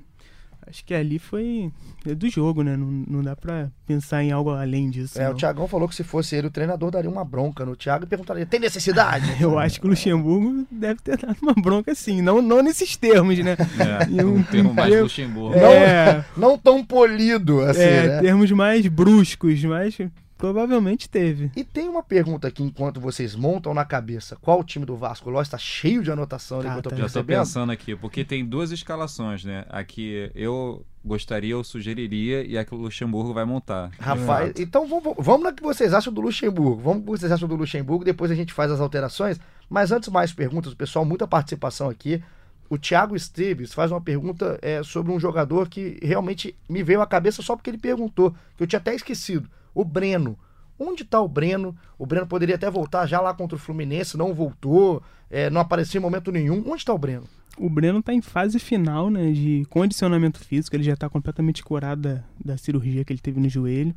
[0.70, 1.72] Acho que ali foi.
[2.06, 2.76] É do jogo, né?
[2.76, 5.20] Não, não dá pra pensar em algo além disso.
[5.20, 5.32] É, não.
[5.32, 8.08] o Thiagão falou que se fosse ele, o treinador daria uma bronca no Thiago e
[8.08, 9.26] perguntaria: tem necessidade?
[9.42, 13.38] Eu acho que o Luxemburgo deve ter dado uma bronca assim, não, não nesses termos,
[13.40, 13.56] né?
[14.18, 15.58] É, um um termo mais termo- Luxemburgo.
[15.60, 18.22] Não- É, Não tão polido assim, é, né?
[18.22, 19.98] termos mais bruscos, mas
[20.38, 21.52] provavelmente teve.
[21.56, 24.36] E tem uma pergunta aqui enquanto vocês montam na cabeça.
[24.36, 25.30] Qual o time do Vasco?
[25.30, 26.96] O Lóis tá cheio de anotação ali Tá, eu tô tá.
[26.96, 27.40] Já tô percebendo.
[27.40, 29.66] pensando aqui, porque tem duas escalações, né?
[29.70, 33.92] Aqui eu gostaria, eu sugeriria, e a que o Luxemburgo vai montar.
[34.00, 36.82] Rapaz, então vamos, vamos na que vocês acham do Luxemburgo.
[36.82, 39.40] Vamos que vocês acham do Luxemburgo, depois a gente faz as alterações.
[39.70, 42.22] Mas antes, mais perguntas, pessoal, muita participação aqui.
[42.70, 47.08] O Thiago Esteves faz uma pergunta é, sobre um jogador que realmente me veio à
[47.08, 49.50] cabeça só porque ele perguntou, que eu tinha até esquecido.
[49.74, 50.38] O Breno.
[50.80, 51.76] Onde está o Breno?
[51.98, 56.00] O Breno poderia até voltar já lá contra o Fluminense, não voltou, é, não apareceu
[56.00, 56.64] em momento nenhum.
[56.68, 57.28] Onde está o Breno?
[57.58, 62.02] O Breno tá em fase final, né, de condicionamento físico, ele já tá completamente curado
[62.02, 63.96] da, da cirurgia que ele teve no joelho.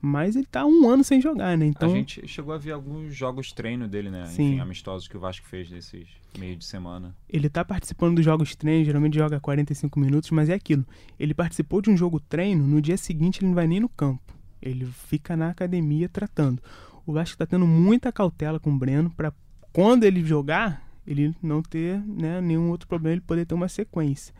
[0.00, 1.66] Mas ele tá um ano sem jogar, né?
[1.66, 4.24] Então, A gente chegou a ver alguns jogos treino dele, né?
[4.26, 4.52] Sim.
[4.52, 6.08] Enfim, amistosos que o Vasco fez nesses
[6.38, 7.14] meio de semana.
[7.28, 10.86] ele tá participando dos jogos treino, geralmente joga 45 minutos, mas é aquilo.
[11.18, 14.32] Ele participou de um jogo treino, no dia seguinte ele não vai nem no campo.
[14.62, 16.62] Ele fica na academia tratando.
[17.04, 19.32] O Vasco tá tendo muita cautela com o Breno para
[19.72, 24.34] quando ele jogar, ele não ter né, nenhum outro problema, ele poder ter uma sequência.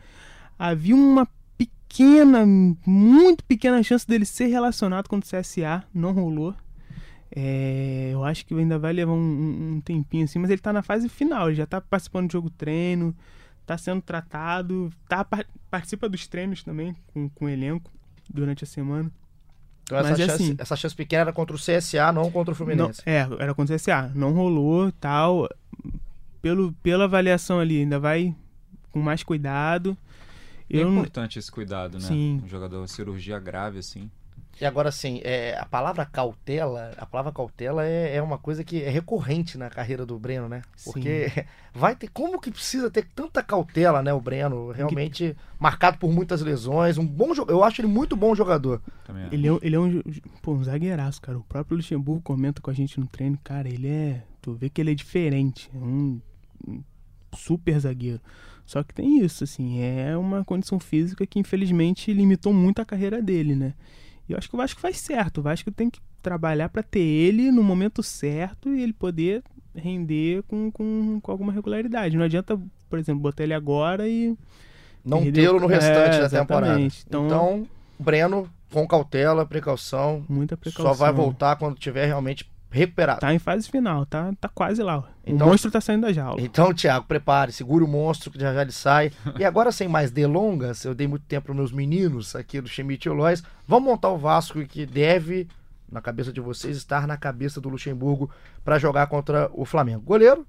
[0.57, 1.27] Havia uma
[1.91, 2.45] pequena,
[2.85, 6.55] muito pequena chance dele ser relacionado com o CSA, não rolou.
[7.33, 10.81] É, eu acho que ainda vai levar um, um- tempinho assim, mas ele tá na
[10.81, 13.15] fase final, ele já tá participando do jogo treino,
[13.65, 17.89] tá sendo tratado, tá, par- participa dos treinos também com, com o elenco
[18.29, 19.09] durante a semana.
[19.83, 20.55] Então essa, Mas é chance, assim.
[20.57, 23.01] essa chance pequena era contra o CSA, não contra o Não, Fluminense.
[23.05, 25.47] é, era contra o CSA, não rolou tal.
[26.41, 28.35] Pelo, pela avaliação ali, ainda vai
[28.91, 29.95] com mais cuidado.
[30.71, 32.05] É Eu não- importante esse cuidado, né?
[32.05, 32.41] Sim.
[32.43, 34.09] Um jogador cirurgia grave, assim.
[34.59, 38.83] E agora, assim, é, a palavra cautela, a palavra cautela é, é uma coisa que
[38.83, 40.61] é recorrente na carreira do Breno, né?
[40.83, 41.31] Porque
[41.73, 42.09] vai ter.
[42.09, 44.13] Como que precisa ter tanta cautela, né?
[44.13, 46.97] O Breno, realmente marcado por muitas lesões.
[46.99, 47.57] Um bom jogador.
[47.57, 48.81] Eu acho ele muito bom jogador.
[49.05, 50.01] Também Ele é, ele é um,
[50.43, 51.39] pô, um zagueiraço, cara.
[51.39, 54.21] O próprio Luxemburgo comenta com a gente no treino, cara, ele é.
[54.43, 55.71] Tu vê que ele é diferente.
[55.73, 56.21] É um,
[56.67, 56.83] um
[57.35, 58.21] super zagueiro.
[58.71, 63.21] Só que tem isso, assim, é uma condição física que infelizmente limitou muito a carreira
[63.21, 63.73] dele, né?
[64.29, 65.39] E eu acho que o Vasco faz certo.
[65.39, 69.43] O Vasco tem que trabalhar pra ter ele no momento certo e ele poder
[69.75, 72.15] render com, com, com alguma regularidade.
[72.15, 72.57] Não adianta,
[72.89, 74.37] por exemplo, botar ele agora e.
[75.03, 76.79] Não tê-lo no restante É, da temporada.
[76.79, 77.67] Então, Então-
[77.99, 80.23] Breno, com cautela, precaução.
[80.29, 80.93] Muita precaução.
[80.93, 83.19] Só vai voltar quando tiver realmente recuperado.
[83.19, 85.03] Tá em fase final, tá, tá quase lá.
[85.25, 86.41] Então- o monstro tá saindo da jaula.
[86.41, 89.11] Então, Thiago, prepare, segure o monstro que já já ele sai.
[89.37, 93.07] E agora, sem mais delongas, eu dei muito tempo para meus meninos aqui do Schmidt
[93.07, 93.43] e Lois.
[93.67, 95.47] Vamos montar o Vasco que deve,
[95.91, 98.31] na cabeça de vocês, estar na cabeça do Luxemburgo
[98.63, 100.01] para jogar contra o Flamengo.
[100.01, 100.47] Goleiro,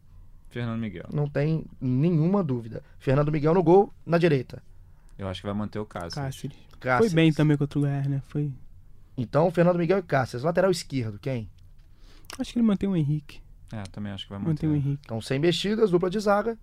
[0.49, 1.07] Fernando Miguel.
[1.13, 2.83] não tem nenhuma dúvida.
[2.99, 4.63] Fernando Miguel no gol, na direita.
[5.19, 6.15] Eu acho que vai manter o Cáceres.
[6.15, 6.57] Cáceres.
[6.81, 7.13] Cáceres.
[7.13, 8.23] Foi bem também contra o Goiás, né?
[8.29, 8.51] Foi.
[9.17, 10.45] Então, Fernando Miguel e Cáceres.
[10.45, 11.49] Lateral esquerdo, quem?
[12.39, 13.41] Acho que ele mantém o Henrique.
[13.73, 14.51] É, também acho que vai manter.
[14.51, 15.03] Mantém o Henrique.
[15.05, 16.59] Então, sem mexidas, dupla de zaga.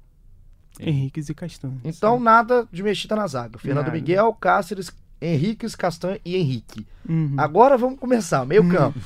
[0.80, 1.80] Henrique e Castanho.
[1.84, 3.58] Então, nada de mexida na zaga.
[3.58, 3.98] Fernando Nada.
[3.98, 6.86] Miguel, Cáceres, Henriques, Castanho e Henrique.
[7.08, 7.34] Uhum.
[7.38, 8.46] Agora vamos começar.
[8.46, 8.70] Meio Hum.
[8.70, 9.00] campo.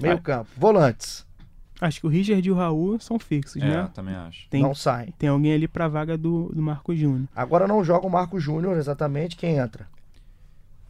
[0.00, 0.20] Meio Ah.
[0.20, 0.50] campo.
[0.56, 1.26] Volantes.
[1.80, 3.90] Acho que o Richard e o Raul são fixos, É, né?
[3.94, 4.48] também acho.
[4.50, 5.12] Tem, Não saem.
[5.16, 7.28] tem alguém ali pra vaga do, do Marco Júnior.
[7.34, 9.36] Agora não joga o Marco Júnior exatamente.
[9.36, 9.88] Quem entra?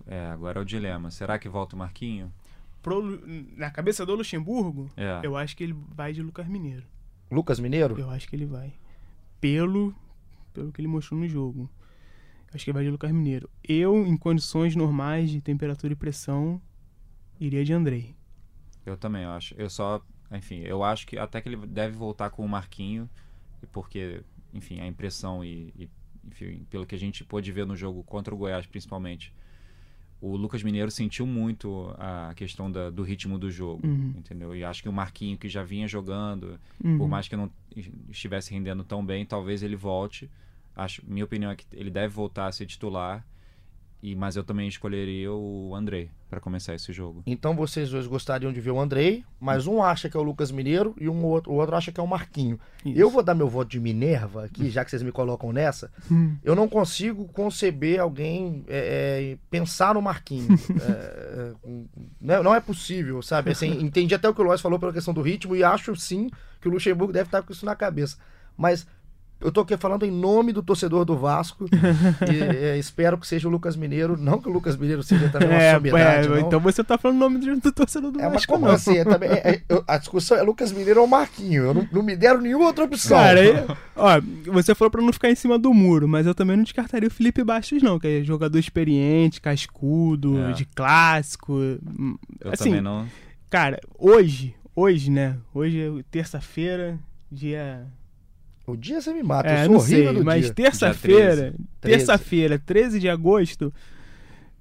[0.07, 1.11] É, agora é o dilema.
[1.11, 2.33] Será que volta o Marquinho?
[2.89, 3.23] Pro
[3.57, 5.21] na cabeça do Luxemburgo, É.
[5.23, 6.85] eu acho que ele vai de Lucas Mineiro.
[7.31, 7.99] Lucas Mineiro?
[7.99, 8.73] Eu acho que ele vai.
[9.41, 9.95] Pelo,
[10.53, 11.71] pelo que ele mostrou no jogo.
[12.49, 13.49] Eu acho que ele vai de Lucas Mineiro.
[13.63, 16.61] Eu, em condições normais de temperatura e pressão,
[17.39, 18.17] iria de Andrei.
[18.87, 19.55] Eu também acho.
[19.59, 23.09] Eu só, enfim, eu acho que até que ele deve voltar com o Marquinho,
[23.73, 24.23] porque,
[24.55, 25.91] enfim, a impressão e, e,
[26.25, 29.35] enfim, pelo que a gente pôde ver no jogo contra o Goiás, principalmente,
[30.21, 34.15] o Lucas Mineiro sentiu muito a questão da- do ritmo do jogo, Uhum.
[34.19, 34.55] entendeu?
[34.55, 36.99] E acho que o Marquinho, que já vinha jogando, Uhum.
[36.99, 37.49] por mais que não
[38.09, 40.29] estivesse rendendo tão bem, talvez ele volte.
[40.75, 43.25] Acho, minha opinião é que ele deve voltar a ser titular.
[44.03, 47.23] E, mas eu também escolheria o Andrei para começar esse jogo.
[47.27, 50.53] Então vocês dois gostariam de ver o Andrei, mas um acha que é o Lucas
[50.53, 52.61] Mineiro e um outro, o outro acha que é o Marquinho.
[52.85, 52.99] Isso.
[52.99, 55.91] Eu vou dar meu voto de Minerva aqui, já que vocês me colocam nessa.
[56.11, 56.37] Hum.
[56.45, 60.49] Eu não consigo conceber alguém é, é, pensar no Marquinho.
[60.79, 61.53] É, é,
[62.21, 63.51] não, não é possível, sabe?
[63.51, 66.31] Assim, entendi até o que o Lois falou pela questão do ritmo e acho sim
[66.61, 68.17] que o Luxemburgo deve estar com isso na cabeça.
[68.57, 68.87] Mas
[69.41, 71.67] eu tô aqui falando em nome do torcedor do Vasco
[72.31, 74.17] e é, espero que seja o Lucas Mineiro.
[74.17, 76.39] Não que o Lucas Mineiro seja também uma É, sombridade, é, não.
[76.41, 78.73] então você tá falando o nome do, do torcedor do É, mas Vasco, como não.
[78.75, 78.97] assim?
[78.99, 81.65] É também, é- é- eu- a discussão é Lucas Mineiro ou Marquinho.
[81.65, 83.17] Eu não, não me deram nenhuma outra opção.
[83.17, 84.21] Cara, aí- ó,
[84.53, 87.13] você falou pra não ficar em cima do muro, mas eu também não descartaria o
[87.13, 90.53] Felipe Bastos, não, que é jogador experiente, cascudo, É.
[90.53, 91.53] de clássico.
[91.55, 93.07] hum, Eu assim, também não.
[93.51, 95.37] Cara, hoje, hoje, né?
[95.55, 96.99] Hoje é terça-feira,
[97.31, 97.87] dia.
[98.73, 99.49] O dia você me mata.
[99.49, 101.97] É, eu sou não horrível sei, mas terça-feira, 13.
[101.99, 103.73] terça-feira, 13 de agosto,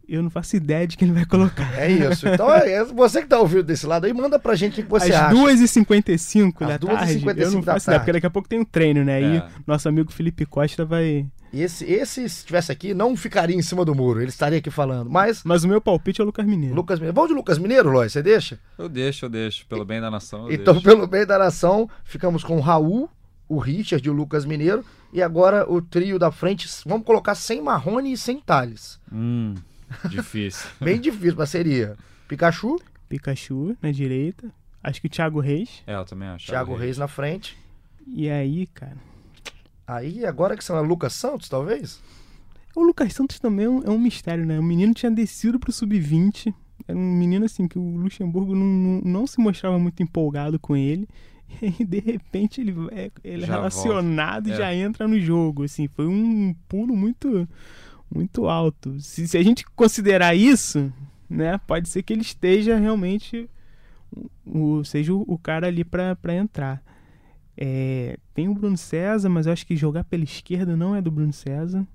[0.07, 1.77] eu não faço ideia de quem ele vai colocar.
[1.79, 2.27] É isso.
[2.27, 4.89] Então, é, é você que tá ouvindo desse lado aí, manda pra gente o que
[4.89, 5.35] você Às acha.
[5.35, 7.99] 2h55 Às da 2h55 tarde, eu não da faço ideia, tarde.
[7.99, 9.15] porque daqui a pouco tem um treino, né?
[9.17, 9.47] Aí É.
[9.65, 11.25] nosso amigo Felipe Costa vai...
[11.53, 14.19] E esse, esse, se estivesse aqui, não ficaria em cima do muro.
[14.19, 15.09] Ele estaria aqui falando.
[15.09, 16.75] Mas, Mas o meu palpite é o Lucas Mineiro.
[16.75, 17.15] Lucas Mineiro.
[17.15, 18.11] Vamos de Lucas Mineiro, Lois?
[18.11, 18.59] Você deixa?
[18.77, 19.65] Eu deixo, eu deixo.
[19.65, 20.87] Pelo bem da nação, eu Então, deixo.
[20.87, 23.09] pelo bem da nação, ficamos com o Raul,
[23.47, 24.83] o Richard e o Lucas Mineiro.
[25.13, 26.67] E agora o trio da frente.
[26.85, 28.99] Vamos colocar sem Marrone e sem Thales.
[29.11, 29.55] Hum,
[30.09, 30.69] difícil.
[30.79, 31.95] Bem difícil, mas seria
[32.27, 34.51] Pikachu, Pikachu na direita.
[34.83, 35.83] Acho que o Thiago Reis.
[35.87, 36.47] É, eu também acho.
[36.47, 37.57] Thiago Reis na frente.
[38.05, 38.97] E aí, cara.
[39.85, 42.01] Aí, agora que são Lucas Santos, talvez?
[42.75, 44.59] O Lucas Santos também é um, é um mistério, né?
[44.59, 46.53] O menino tinha descido pro sub-20.
[46.87, 50.75] Era um menino assim que o Luxemburgo não, não, não se mostrava muito empolgado com
[50.75, 51.07] ele.
[51.79, 54.63] E de repente ele é, ele é relacionado e volta.
[54.63, 55.63] já entra no jogo.
[55.63, 57.47] Assim, foi um pulo muito,
[58.13, 58.99] muito alto.
[58.99, 60.91] Se, se a gente considerar isso,
[61.29, 61.57] né?
[61.65, 63.49] Pode ser que ele esteja realmente
[64.45, 66.83] o, seja o, o cara ali pra pra entrar.
[67.55, 71.09] É, tem o Bruno César, mas eu acho que jogar pela esquerda não é do
[71.09, 71.87] Bruno César.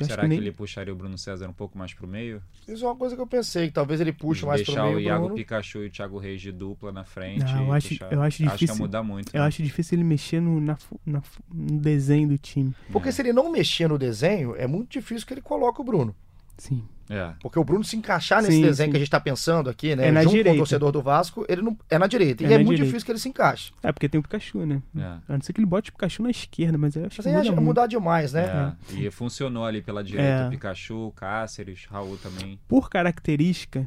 [0.00, 2.40] Eu Será que, nem- ele puxaria o Bruno César um pouco mais pro meio?
[2.68, 4.96] Isso é uma coisa que eu pensei, que talvez ele puxe mais pro Deixar meio
[4.98, 5.34] o Iago Bruno.
[5.36, 7.44] Pikachu e o Thiago Reis de dupla na frente.
[7.44, 8.12] Não, eu acho- puxar.
[8.12, 9.34] eu acho Acho que ia difícil- mudar muito.
[9.34, 9.46] Eu né?
[9.46, 12.74] acho difícil ele mexer no, na na no desenho do time.
[12.92, 16.14] Porque se ele não mexer no desenho, é muito difícil que ele coloque o Bruno.
[16.56, 16.84] Sim.
[17.10, 17.32] É.
[17.40, 18.90] Porque o Bruno se encaixar nesse Sim, desenho sim.
[18.92, 20.08] que a gente tá pensando aqui, né?
[20.08, 20.56] É na junto com direita.
[20.56, 22.44] o torcedor do Vasco, ele não é na direita.
[22.44, 22.84] É e é na muito direita.
[22.86, 23.72] difícil que ele se encaixe.
[23.82, 24.82] É, porque tem o Pikachu, né?
[24.96, 25.00] É.
[25.02, 27.28] A não ser que ele bote o Pikachu na esquerda, mas eu acho Mas que
[27.30, 27.64] aí muda é muito.
[27.64, 28.76] mudar demais, né?
[28.90, 28.94] É.
[28.94, 30.28] E funcionou ali pela direita.
[30.30, 30.46] É.
[30.46, 32.58] o Pikachu, Cáceres, Raul também.
[32.68, 33.86] Por característica,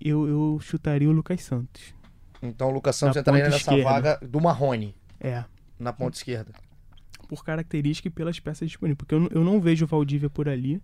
[0.00, 1.94] eu, eu chutaria o Lucas Santos.
[2.42, 3.84] Então o Lucas Santos Na entraria nessa esquerda.
[3.84, 5.44] vaga do Marrone, É.
[5.78, 6.52] na ponta esquerda.
[7.28, 8.98] Por característica e pelas peças disponíveis.
[8.98, 10.80] Porque eu, eu não vejo o Valdívia por ali.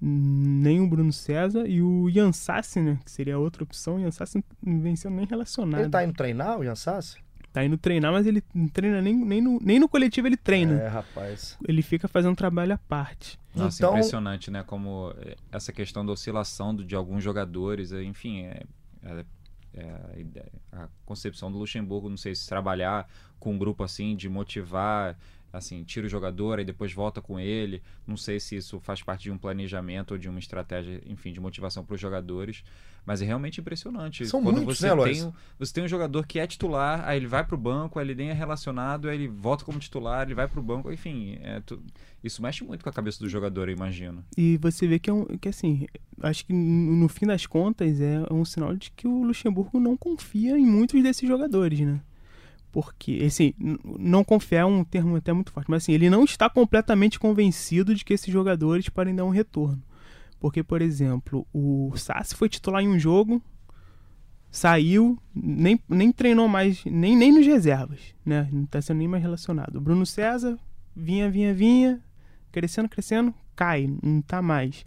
[0.00, 2.98] Nem o Bruno César e o Ian Sassi, né?
[3.04, 3.96] Que seria a outra opção.
[3.96, 5.80] O Ian Sassi não venceu nem relacionado.
[5.82, 7.16] Ele tá indo treinar, o Ian Sassi?
[7.52, 10.74] Tá indo treinar, mas ele não treina nem, nem, no, nem no coletivo ele treina.
[10.80, 11.56] É, rapaz.
[11.66, 13.38] Ele fica fazendo trabalho à parte.
[13.54, 14.64] Nossa, Então- impressionante, né?
[14.64, 18.62] Como eh, essa questão da oscilação de alguns jogadores, eh, enfim, é,
[19.04, 19.24] é-
[19.74, 24.16] é a, ideia- a concepção do Luxemburgo, não sei se trabalhar com um grupo assim,
[24.16, 25.16] de motivar,
[25.54, 29.22] assim, tira o jogador e depois volta com ele, não sei se isso faz parte
[29.22, 32.64] de um planejamento ou de uma estratégia, enfim, de motivação para os jogadores,
[33.06, 34.26] mas é realmente impressionante.
[34.26, 35.22] São Quando muitos, você né, Lois?
[35.22, 38.14] tem, você tem um jogador que é titular, aí ele vai pro banco, aí ele
[38.14, 41.80] nem é relacionado, aí ele volta como titular, ele vai pro banco, enfim, é tu-
[42.22, 44.24] isso mexe muito com a cabeça do jogador, eu imagino.
[44.36, 45.86] E você vê que, é um, que assim,
[46.22, 50.58] acho que no fim das contas é um sinal de que o Luxemburgo não confia
[50.58, 52.00] em muitos desses jogadores, né?
[52.74, 53.54] Porque, assim,
[53.96, 57.94] não confiar é um termo até muito forte, mas assim, ele não está completamente convencido
[57.94, 59.80] de que esses jogadores podem dar um retorno.
[60.40, 63.40] Porque, por exemplo, o Sassi foi titular em um jogo,
[64.50, 68.48] saiu, nem, nem treinou mais, nem, nem nos reservas, né?
[68.50, 69.76] Não está sendo nem mais relacionado.
[69.76, 70.58] O Bruno César
[70.96, 72.02] vinha, vinha, vinha,
[72.50, 74.84] crescendo, crescendo, cai, não tá mais.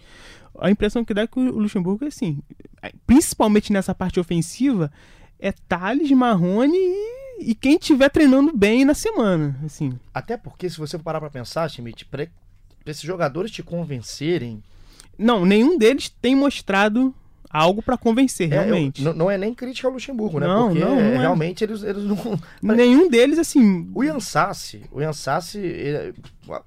[0.59, 2.41] A impressão que dá é que o Luxemburgo assim,
[3.05, 4.91] principalmente nessa parte ofensiva,
[5.39, 9.97] é Thales, Marrone e, e quem estiver treinando bem na semana, assim.
[10.13, 12.27] Até porque, se você parar pra pensar, Schmidt, pra
[12.85, 14.61] esses jogadores te convencerem.
[15.17, 17.13] Não, nenhum deles tem mostrado
[17.49, 19.01] algo pra convencer, é, eu- realmente.
[19.01, 20.45] não- não é nem crítica ao Luxemburgo, né?
[20.47, 21.17] Não, Porque não, não é, é.
[21.17, 22.17] realmente eles, eles não.
[22.61, 23.89] Nenhum deles, assim.
[23.95, 26.13] O Ian Sassi, o Ian Sassi, ele-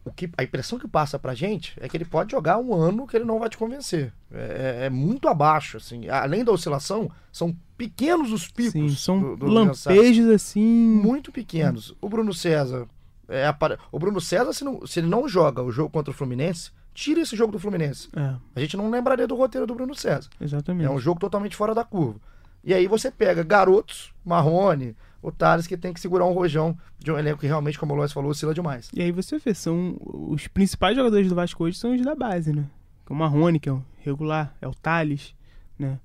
[0.04, 3.06] o que, a impressão que passa pra gente é que ele pode jogar um ano
[3.06, 4.12] que ele não vai te convencer.
[4.32, 6.08] É, é- é muito abaixo, assim.
[6.08, 7.54] Além da oscilação, são
[7.88, 8.72] pequenos os picos.
[8.72, 10.60] Sim, são do- do lampejos assim.
[10.62, 11.94] Muito pequenos.
[12.00, 12.86] O Bruno César.
[13.28, 13.44] é,
[13.92, 17.20] o Bruno César, se, não- se ele não joga o jogo contra o Fluminense, Tira
[17.20, 18.08] esse jogo do Fluminense.
[18.16, 20.28] É, A gente não lembraria do roteiro do Bruno César.
[20.40, 20.86] exatamente.
[20.86, 22.20] É um jogo totalmente fora da curva.
[22.64, 27.12] E aí você pega garotos, Marrone, o Thales, que tem que segurar um rojão de
[27.12, 28.90] um elenco que realmente, como o Lois falou, oscila demais.
[28.92, 32.52] E aí você vê, são os principais jogadores do Vasco hoje são os da base,
[32.52, 32.64] né?
[33.08, 35.32] É o Marrone, que é o regular, é o Thales,
[35.78, 35.96] né?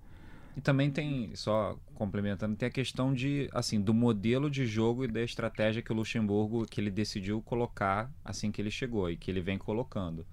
[0.55, 5.07] E também tem, só complementando, tem a questão de, assim, do modelo de jogo e
[5.07, 9.29] da estratégia que o Luxemburgo, que ele decidiu colocar assim que ele chegou e que
[9.29, 10.25] ele vem colocando.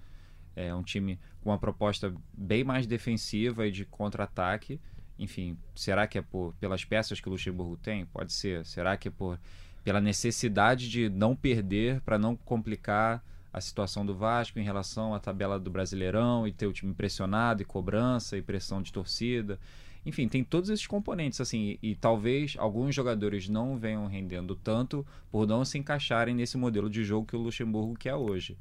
[0.55, 4.79] É um time com uma proposta bem mais defensiva e de contra-ataque.
[5.19, 8.05] Enfim, será que é por, pelas peças que o Luxemburgo tem?
[8.05, 8.65] Pode ser.
[8.65, 9.37] Será que é por,
[9.83, 15.19] pela necessidade de não perder para não complicar a situação do Vasco em relação à
[15.19, 19.59] tabela do Brasileirão e ter o time pressionado e cobrança e pressão de torcida?
[20.05, 25.05] Enfim, tem todos esses componentes, assim, e, e talvez alguns jogadores não venham rendendo tanto
[25.31, 28.57] por não se encaixarem nesse modelo de jogo que o Luxemburgo quer hoje.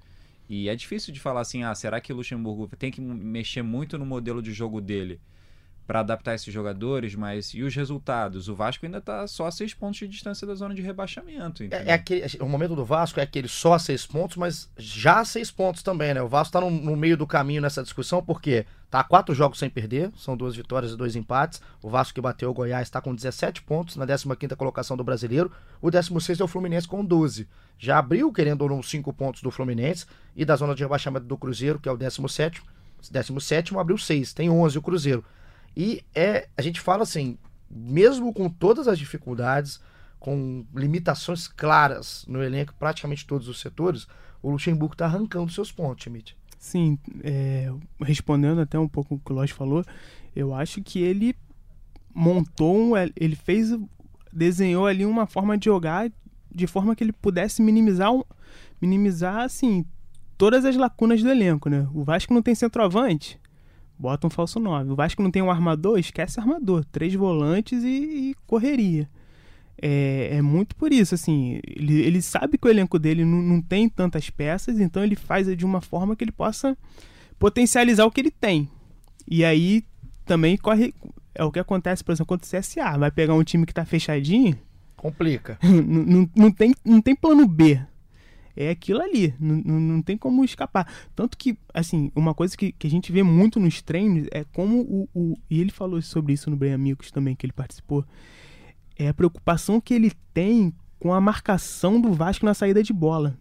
[0.48, 3.98] E é difícil de falar assim, ah, será que o Luxemburgo tem que mexer muito
[3.98, 5.20] no modelo de jogo dele
[5.86, 8.48] para adaptar esses jogadores, mas e os resultados?
[8.48, 11.86] O Vasco ainda tá só a seis pontos de distância da zona de rebaixamento, entendeu?
[11.86, 15.50] É, é aquele, o momento do Vasco é aquele só seis pontos, mas já seis
[15.50, 16.22] pontos também, né?
[16.22, 19.68] O Vasco tá no, no meio do caminho nessa discussão, porque tá quatro jogos sem
[19.68, 21.60] perder, são duas vitórias e dois empates.
[21.82, 25.50] O Vasco que bateu o Goiás está com 17 pontos na 15ª colocação do Brasileiro.
[25.80, 27.48] O 16 é o Fluminense com 12.
[27.78, 31.36] Já abriu, querendo ou não, 5 pontos do Fluminense e da zona de rebaixamento do
[31.36, 32.62] Cruzeiro, que é o 17
[33.10, 35.24] 17 abriu 6, tem 11 o Cruzeiro.
[35.76, 37.38] E é, a gente fala assim,
[37.70, 39.80] mesmo com todas as dificuldades,
[40.18, 44.06] com limitações claras no elenco, praticamente todos os setores,
[44.42, 46.36] o Luxemburgo está arrancando seus pontos, Schmidt.
[46.58, 49.84] Sim, é, respondendo até um pouco o que o Lodge falou,
[50.34, 51.34] eu acho que ele
[52.14, 53.76] montou, um, ele fez,
[54.32, 56.10] desenhou ali uma forma de jogar
[56.54, 58.12] de forma que ele pudesse minimizar,
[58.80, 59.84] minimizar assim,
[60.36, 61.88] todas as lacunas do elenco, né?
[61.94, 63.40] O Vasco não tem centroavante,
[64.02, 64.90] bota um falso 9.
[64.90, 66.84] O Vasco não tem um armador, esquece armador.
[66.90, 67.86] Três volantes e,
[68.30, 69.08] e correria.
[69.80, 73.60] É, é muito por isso, assim, ele, ele sabe que o elenco dele não, não
[73.62, 76.76] tem tantas peças, então ele faz de uma forma que ele possa
[77.38, 78.68] potencializar o que ele tem.
[79.26, 79.84] E aí
[80.24, 80.94] também corre.
[81.34, 82.98] É o que acontece, por exemplo, contra o CSA.
[82.98, 84.56] Vai pegar um time que tá fechadinho,
[85.02, 85.58] Complica.
[85.62, 87.80] não, não, não tem, não tem plano B.
[88.56, 90.86] É aquilo ali, não, tem como escapar.
[91.16, 94.80] Tanto que, assim, uma coisa que, que a gente vê muito nos treinos é como
[94.80, 95.38] o, o.
[95.48, 98.04] E ele falou sobre isso no Bem Amigos também, que ele participou.
[98.98, 103.36] É a preocupação que ele tem com a marcação do Vasco na saída de bola.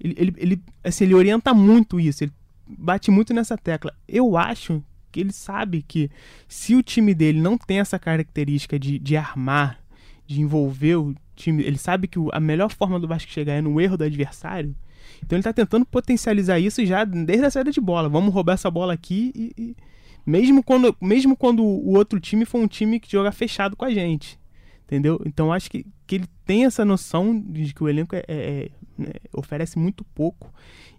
[0.00, 2.32] Ele, ele, ele, assim, ele orienta muito isso, ele
[2.66, 3.92] bate muito nessa tecla.
[4.06, 6.10] Eu acho que ele sabe que
[6.46, 9.80] se o time dele não tem essa característica de, de armar,
[10.28, 13.80] de envolver o time, ele sabe que a melhor forma do Vasco chegar é no
[13.80, 14.76] erro do adversário.
[15.24, 18.10] Então ele tá tentando potencializar isso já desde a saída de bola.
[18.10, 19.76] Vamos roubar essa bola aqui e, e-
[20.26, 23.90] mesmo quando mesmo quando o outro time for um time que joga fechado com a
[23.90, 24.38] gente.
[24.88, 25.20] Entendeu?
[25.26, 28.70] Então acho que, que ele tem essa noção de que o elenco é- é- é,
[28.96, 30.50] né, oferece muito pouco.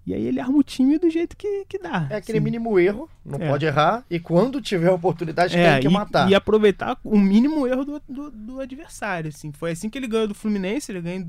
[0.05, 2.05] E aí ele arma o time do jeito que, que dá.
[2.09, 2.43] É aquele assim.
[2.45, 3.49] mínimo erro, não É.
[3.49, 6.29] pode errar, e quando tiver a oportunidade É, tem que e, matar.
[6.29, 9.51] e aproveitar o mínimo erro do, do, do adversário, assim.
[9.51, 11.27] Foi assim que ele ganhou do Fluminense, ele ganhou,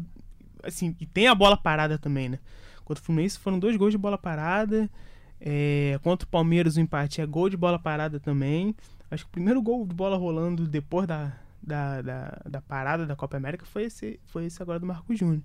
[0.63, 2.39] assim, e tem a bola parada também, né?
[2.85, 4.89] Contra o Fluminense foram dois gols de bola parada,
[5.41, 8.75] é, contra o Palmeiras o empate é gol de bola parada também.
[9.11, 13.15] Acho que o primeiro gol de bola rolando depois da, da, da, da parada da
[13.17, 15.43] Copa América foi esse, foi esse agora do Marco Júnior.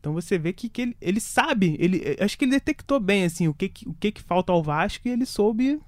[0.00, 3.48] Então você vê que, que ele, ele sabe, ele, acho que ele detectou bem assim
[3.48, 5.80] o que, que- o que, que falta ao Vasco e ele soube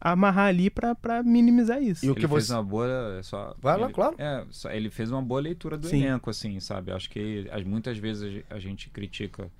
[0.00, 2.04] amarrar ali pra, pra minimizar isso.
[2.04, 3.20] E o ele que fez você- uma boa.
[3.22, 4.14] Só, Vai lá, ele- claro.
[4.18, 6.02] É, só- ele fez uma boa leitura do Sim.
[6.04, 6.92] elenco, assim, sabe?
[6.92, 9.50] Acho que as- muitas vezes a gente critica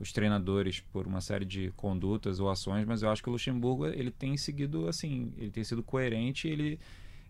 [0.00, 3.86] os treinadores por uma série de condutas ou ações, mas eu acho que o Luxemburgo
[3.86, 6.78] ele tem seguido assim, ele tem sido coerente, ele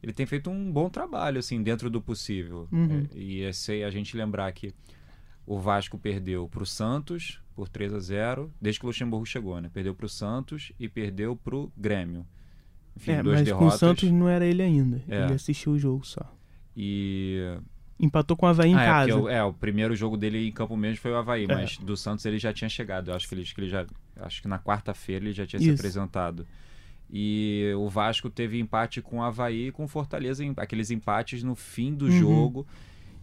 [0.03, 2.69] ele tem feito um bom trabalho assim dentro do possível.
[2.73, 3.07] Uhum.
[3.15, 4.73] É, e é sei a gente lembrar que
[5.47, 9.61] o Vasco perdeu para o Santos por 3 a 0 desde que o Luxemburgo chegou,
[9.61, 9.71] né?
[9.73, 12.27] Perdeu para o Santos e perdeu para o Grêmio.
[12.97, 13.81] Enfim, É, duas mas com o derrotas.
[13.81, 15.03] Santos não era ele ainda.
[15.09, 15.25] É.
[15.25, 16.21] Ele assistiu o jogo só.
[16.77, 17.59] E
[18.01, 19.09] Empatou com o Havaí em Ah, é, casa.
[19.13, 21.47] porque o, é, o primeiro jogo dele em campo mesmo foi o Havaí, É.
[21.49, 23.11] mas do Santos ele já tinha chegado.
[23.11, 23.85] Eu acho que ele, que ele já.
[24.17, 25.75] Acho que na quarta-feira ele já tinha se Isso.
[25.81, 26.47] apresentado.
[27.11, 31.55] E o Vasco teve empate com o Havaí e com o Fortaleza, aqueles empates no
[31.55, 32.11] fim do Uhum.
[32.11, 32.67] jogo.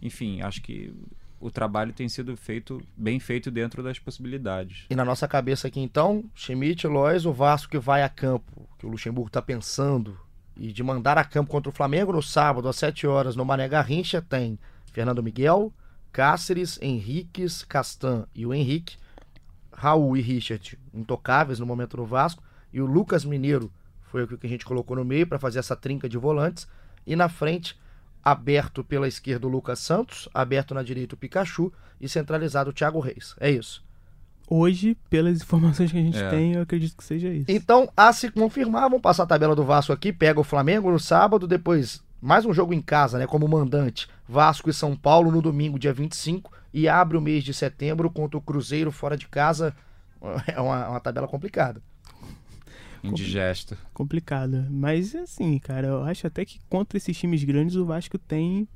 [0.02, 0.92] Enfim, acho que
[1.40, 4.86] o trabalho tem sido feito bem feito dentro das possibilidades.
[4.90, 8.86] E na nossa cabeça aqui então, Schmidt, Lois, o Vasco que vai a campo, que
[8.86, 10.18] o Luxemburgo tá pensando,
[10.56, 13.68] e de mandar a campo contra o Flamengo no sábado às 7 horas no Mané
[13.68, 14.58] Garrincha, tem
[14.92, 15.72] Fernando Miguel,
[16.10, 18.96] Cáceres, Henriques, Castan e o Henrique,
[19.72, 22.42] Raul e Richard intocáveis no momento no Vasco.
[22.76, 23.72] E o Lucas Mineiro
[24.02, 26.68] foi o que a gente colocou no meio para fazer essa trinca de volantes.
[27.06, 27.74] E na frente,
[28.22, 33.00] aberto pela esquerda o Lucas Santos, aberto na direita o Pikachu e centralizado o Thiago
[33.00, 33.34] Reis.
[33.40, 33.82] É isso.
[34.46, 36.28] Hoje, pelas informações que a gente É.
[36.28, 37.46] tem, eu acredito que seja isso.
[37.48, 40.12] Então, a se confirmar, vamos passar a tabela do Vasco aqui.
[40.12, 43.26] Pega o Flamengo no sábado, depois mais um jogo em casa, né?
[43.26, 44.06] Como mandante.
[44.28, 46.52] Vasco e São Paulo no domingo, dia 25.
[46.74, 49.74] E abre o mês de setembro contra o Cruzeiro fora de casa.
[50.46, 51.80] É uma, uma tabela complicada.
[53.10, 53.76] Indigesto.
[53.94, 54.66] complicado.
[54.70, 58.68] Mas assim, cara, eu acho até que contra esses times grandes o Vasco tem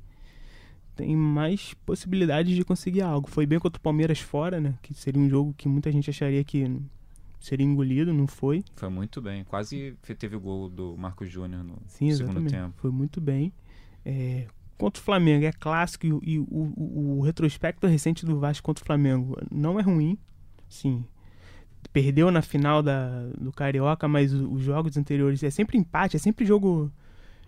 [0.95, 3.29] tem mais possibilidades de conseguir algo.
[3.29, 4.75] Foi bem contra o Palmeiras fora, né?
[4.81, 6.69] Que seria um jogo que muita gente acharia que
[7.39, 8.63] seria engolido, não foi.
[8.75, 9.43] Foi muito bem.
[9.45, 12.73] Quase teve o gol do Marcos Júnior no Sim, segundo tempo.
[12.77, 13.51] Foi muito bem.
[14.05, 18.37] É, contra o Flamengo é clássico e, o- e o, o- o retrospecto recente do
[18.39, 20.17] Vasco contra o Flamengo não é ruim.
[20.69, 21.03] Sim.
[21.93, 26.19] Perdeu na final da, do Carioca, mas o- os jogos anteriores é sempre empate, é
[26.19, 26.91] sempre jogo,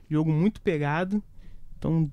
[0.10, 1.24] jogo muito pegado.
[1.78, 2.10] Então,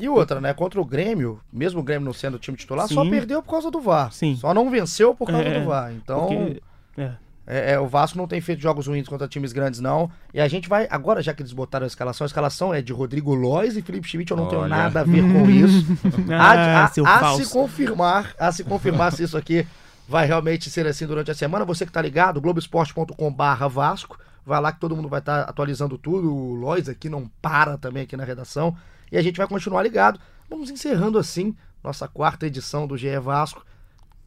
[0.00, 0.54] E outra, né?
[0.54, 3.10] Contra o Grêmio, mesmo o Grêmio não sendo o time titular, só Sim.
[3.10, 4.12] perdeu por causa do VAR.
[4.12, 4.36] Sim.
[4.36, 5.92] Só não venceu por causa É, do VAR.
[5.92, 6.62] Então, porque,
[6.96, 7.12] é,
[7.46, 10.08] é, é, o Vasco não tem feito jogos ruins contra times grandes, não.
[10.32, 12.92] E a gente vai, agora já que eles botaram a escalação, a escalação é de
[12.92, 14.68] Rodrigo Lois e Felipe Schmidt, eu não tenho Olha.
[14.68, 15.84] nada a ver com isso.
[16.30, 17.44] Ah, a, a- seu a falso.
[17.44, 19.66] se confirmar, a se confirmar se isso aqui
[20.08, 21.66] vai realmente ser assim durante a semana.
[21.66, 24.18] Você que tá ligado, globoesporte.com/barra Vasco.
[24.44, 26.34] Vai lá que todo mundo vai estar atualizando tudo.
[26.34, 28.74] O Lois aqui não para também aqui na redação.
[29.12, 30.18] E a gente vai continuar ligado.
[30.48, 31.54] Vamos encerrando assim
[31.84, 33.64] nossa quarta edição do GE Vasco.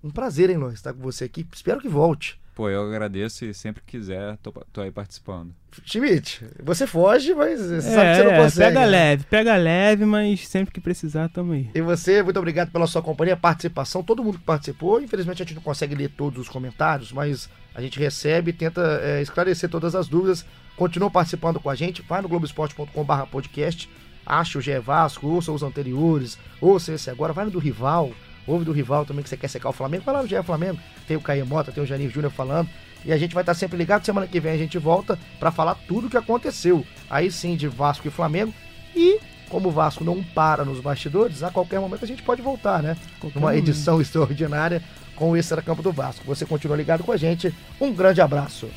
[0.04, 1.48] Um prazer, hein, Lois, estar com você aqui.
[1.52, 2.40] Espero que volte.
[2.54, 5.54] Pô, eu agradeço e sempre que quiser, tô, tô aí participando.
[5.86, 8.68] Schmidt, você foge, mas você sabe que você não é, consegue.
[8.68, 8.86] pega né?
[8.86, 11.70] leve, pega leve, mas sempre que precisar, tamo aí.
[11.74, 15.02] E você, muito obrigado pela sua companhia, participação, todo mundo que participou.
[15.02, 19.00] Infelizmente a gente não consegue ler todos os comentários, mas a gente recebe e tenta
[19.02, 20.46] é, esclarecer todas as dúvidas.
[20.76, 23.90] Continua participando com a gente, vai no globesport.com.br podcast,
[24.26, 28.12] acha o GE Vasco, ouça os anteriores, ouça esse agora, vai no do rival,
[28.46, 30.80] ouve do rival também que você quer secar o Flamengo, vai lá no GE Flamengo,
[31.08, 32.70] tem o Caio Mota, tem o Janir Júnior falando.
[33.04, 34.06] E a gente vai estar sempre ligado.
[34.06, 36.86] Semana que vem a gente volta para falar tudo o que aconteceu.
[37.10, 38.54] Aí sim, de Vasco e Flamengo.
[38.96, 39.20] E
[39.50, 42.96] como o Vasco não para nos bastidores, a qualquer momento a gente pode voltar, né?
[43.36, 43.58] Momento.
[43.58, 44.82] edição extraordinária
[45.16, 46.24] com o Extra Campo do Vasco.
[46.26, 47.54] Você continua ligado com a gente.
[47.80, 48.70] Um grande abraço.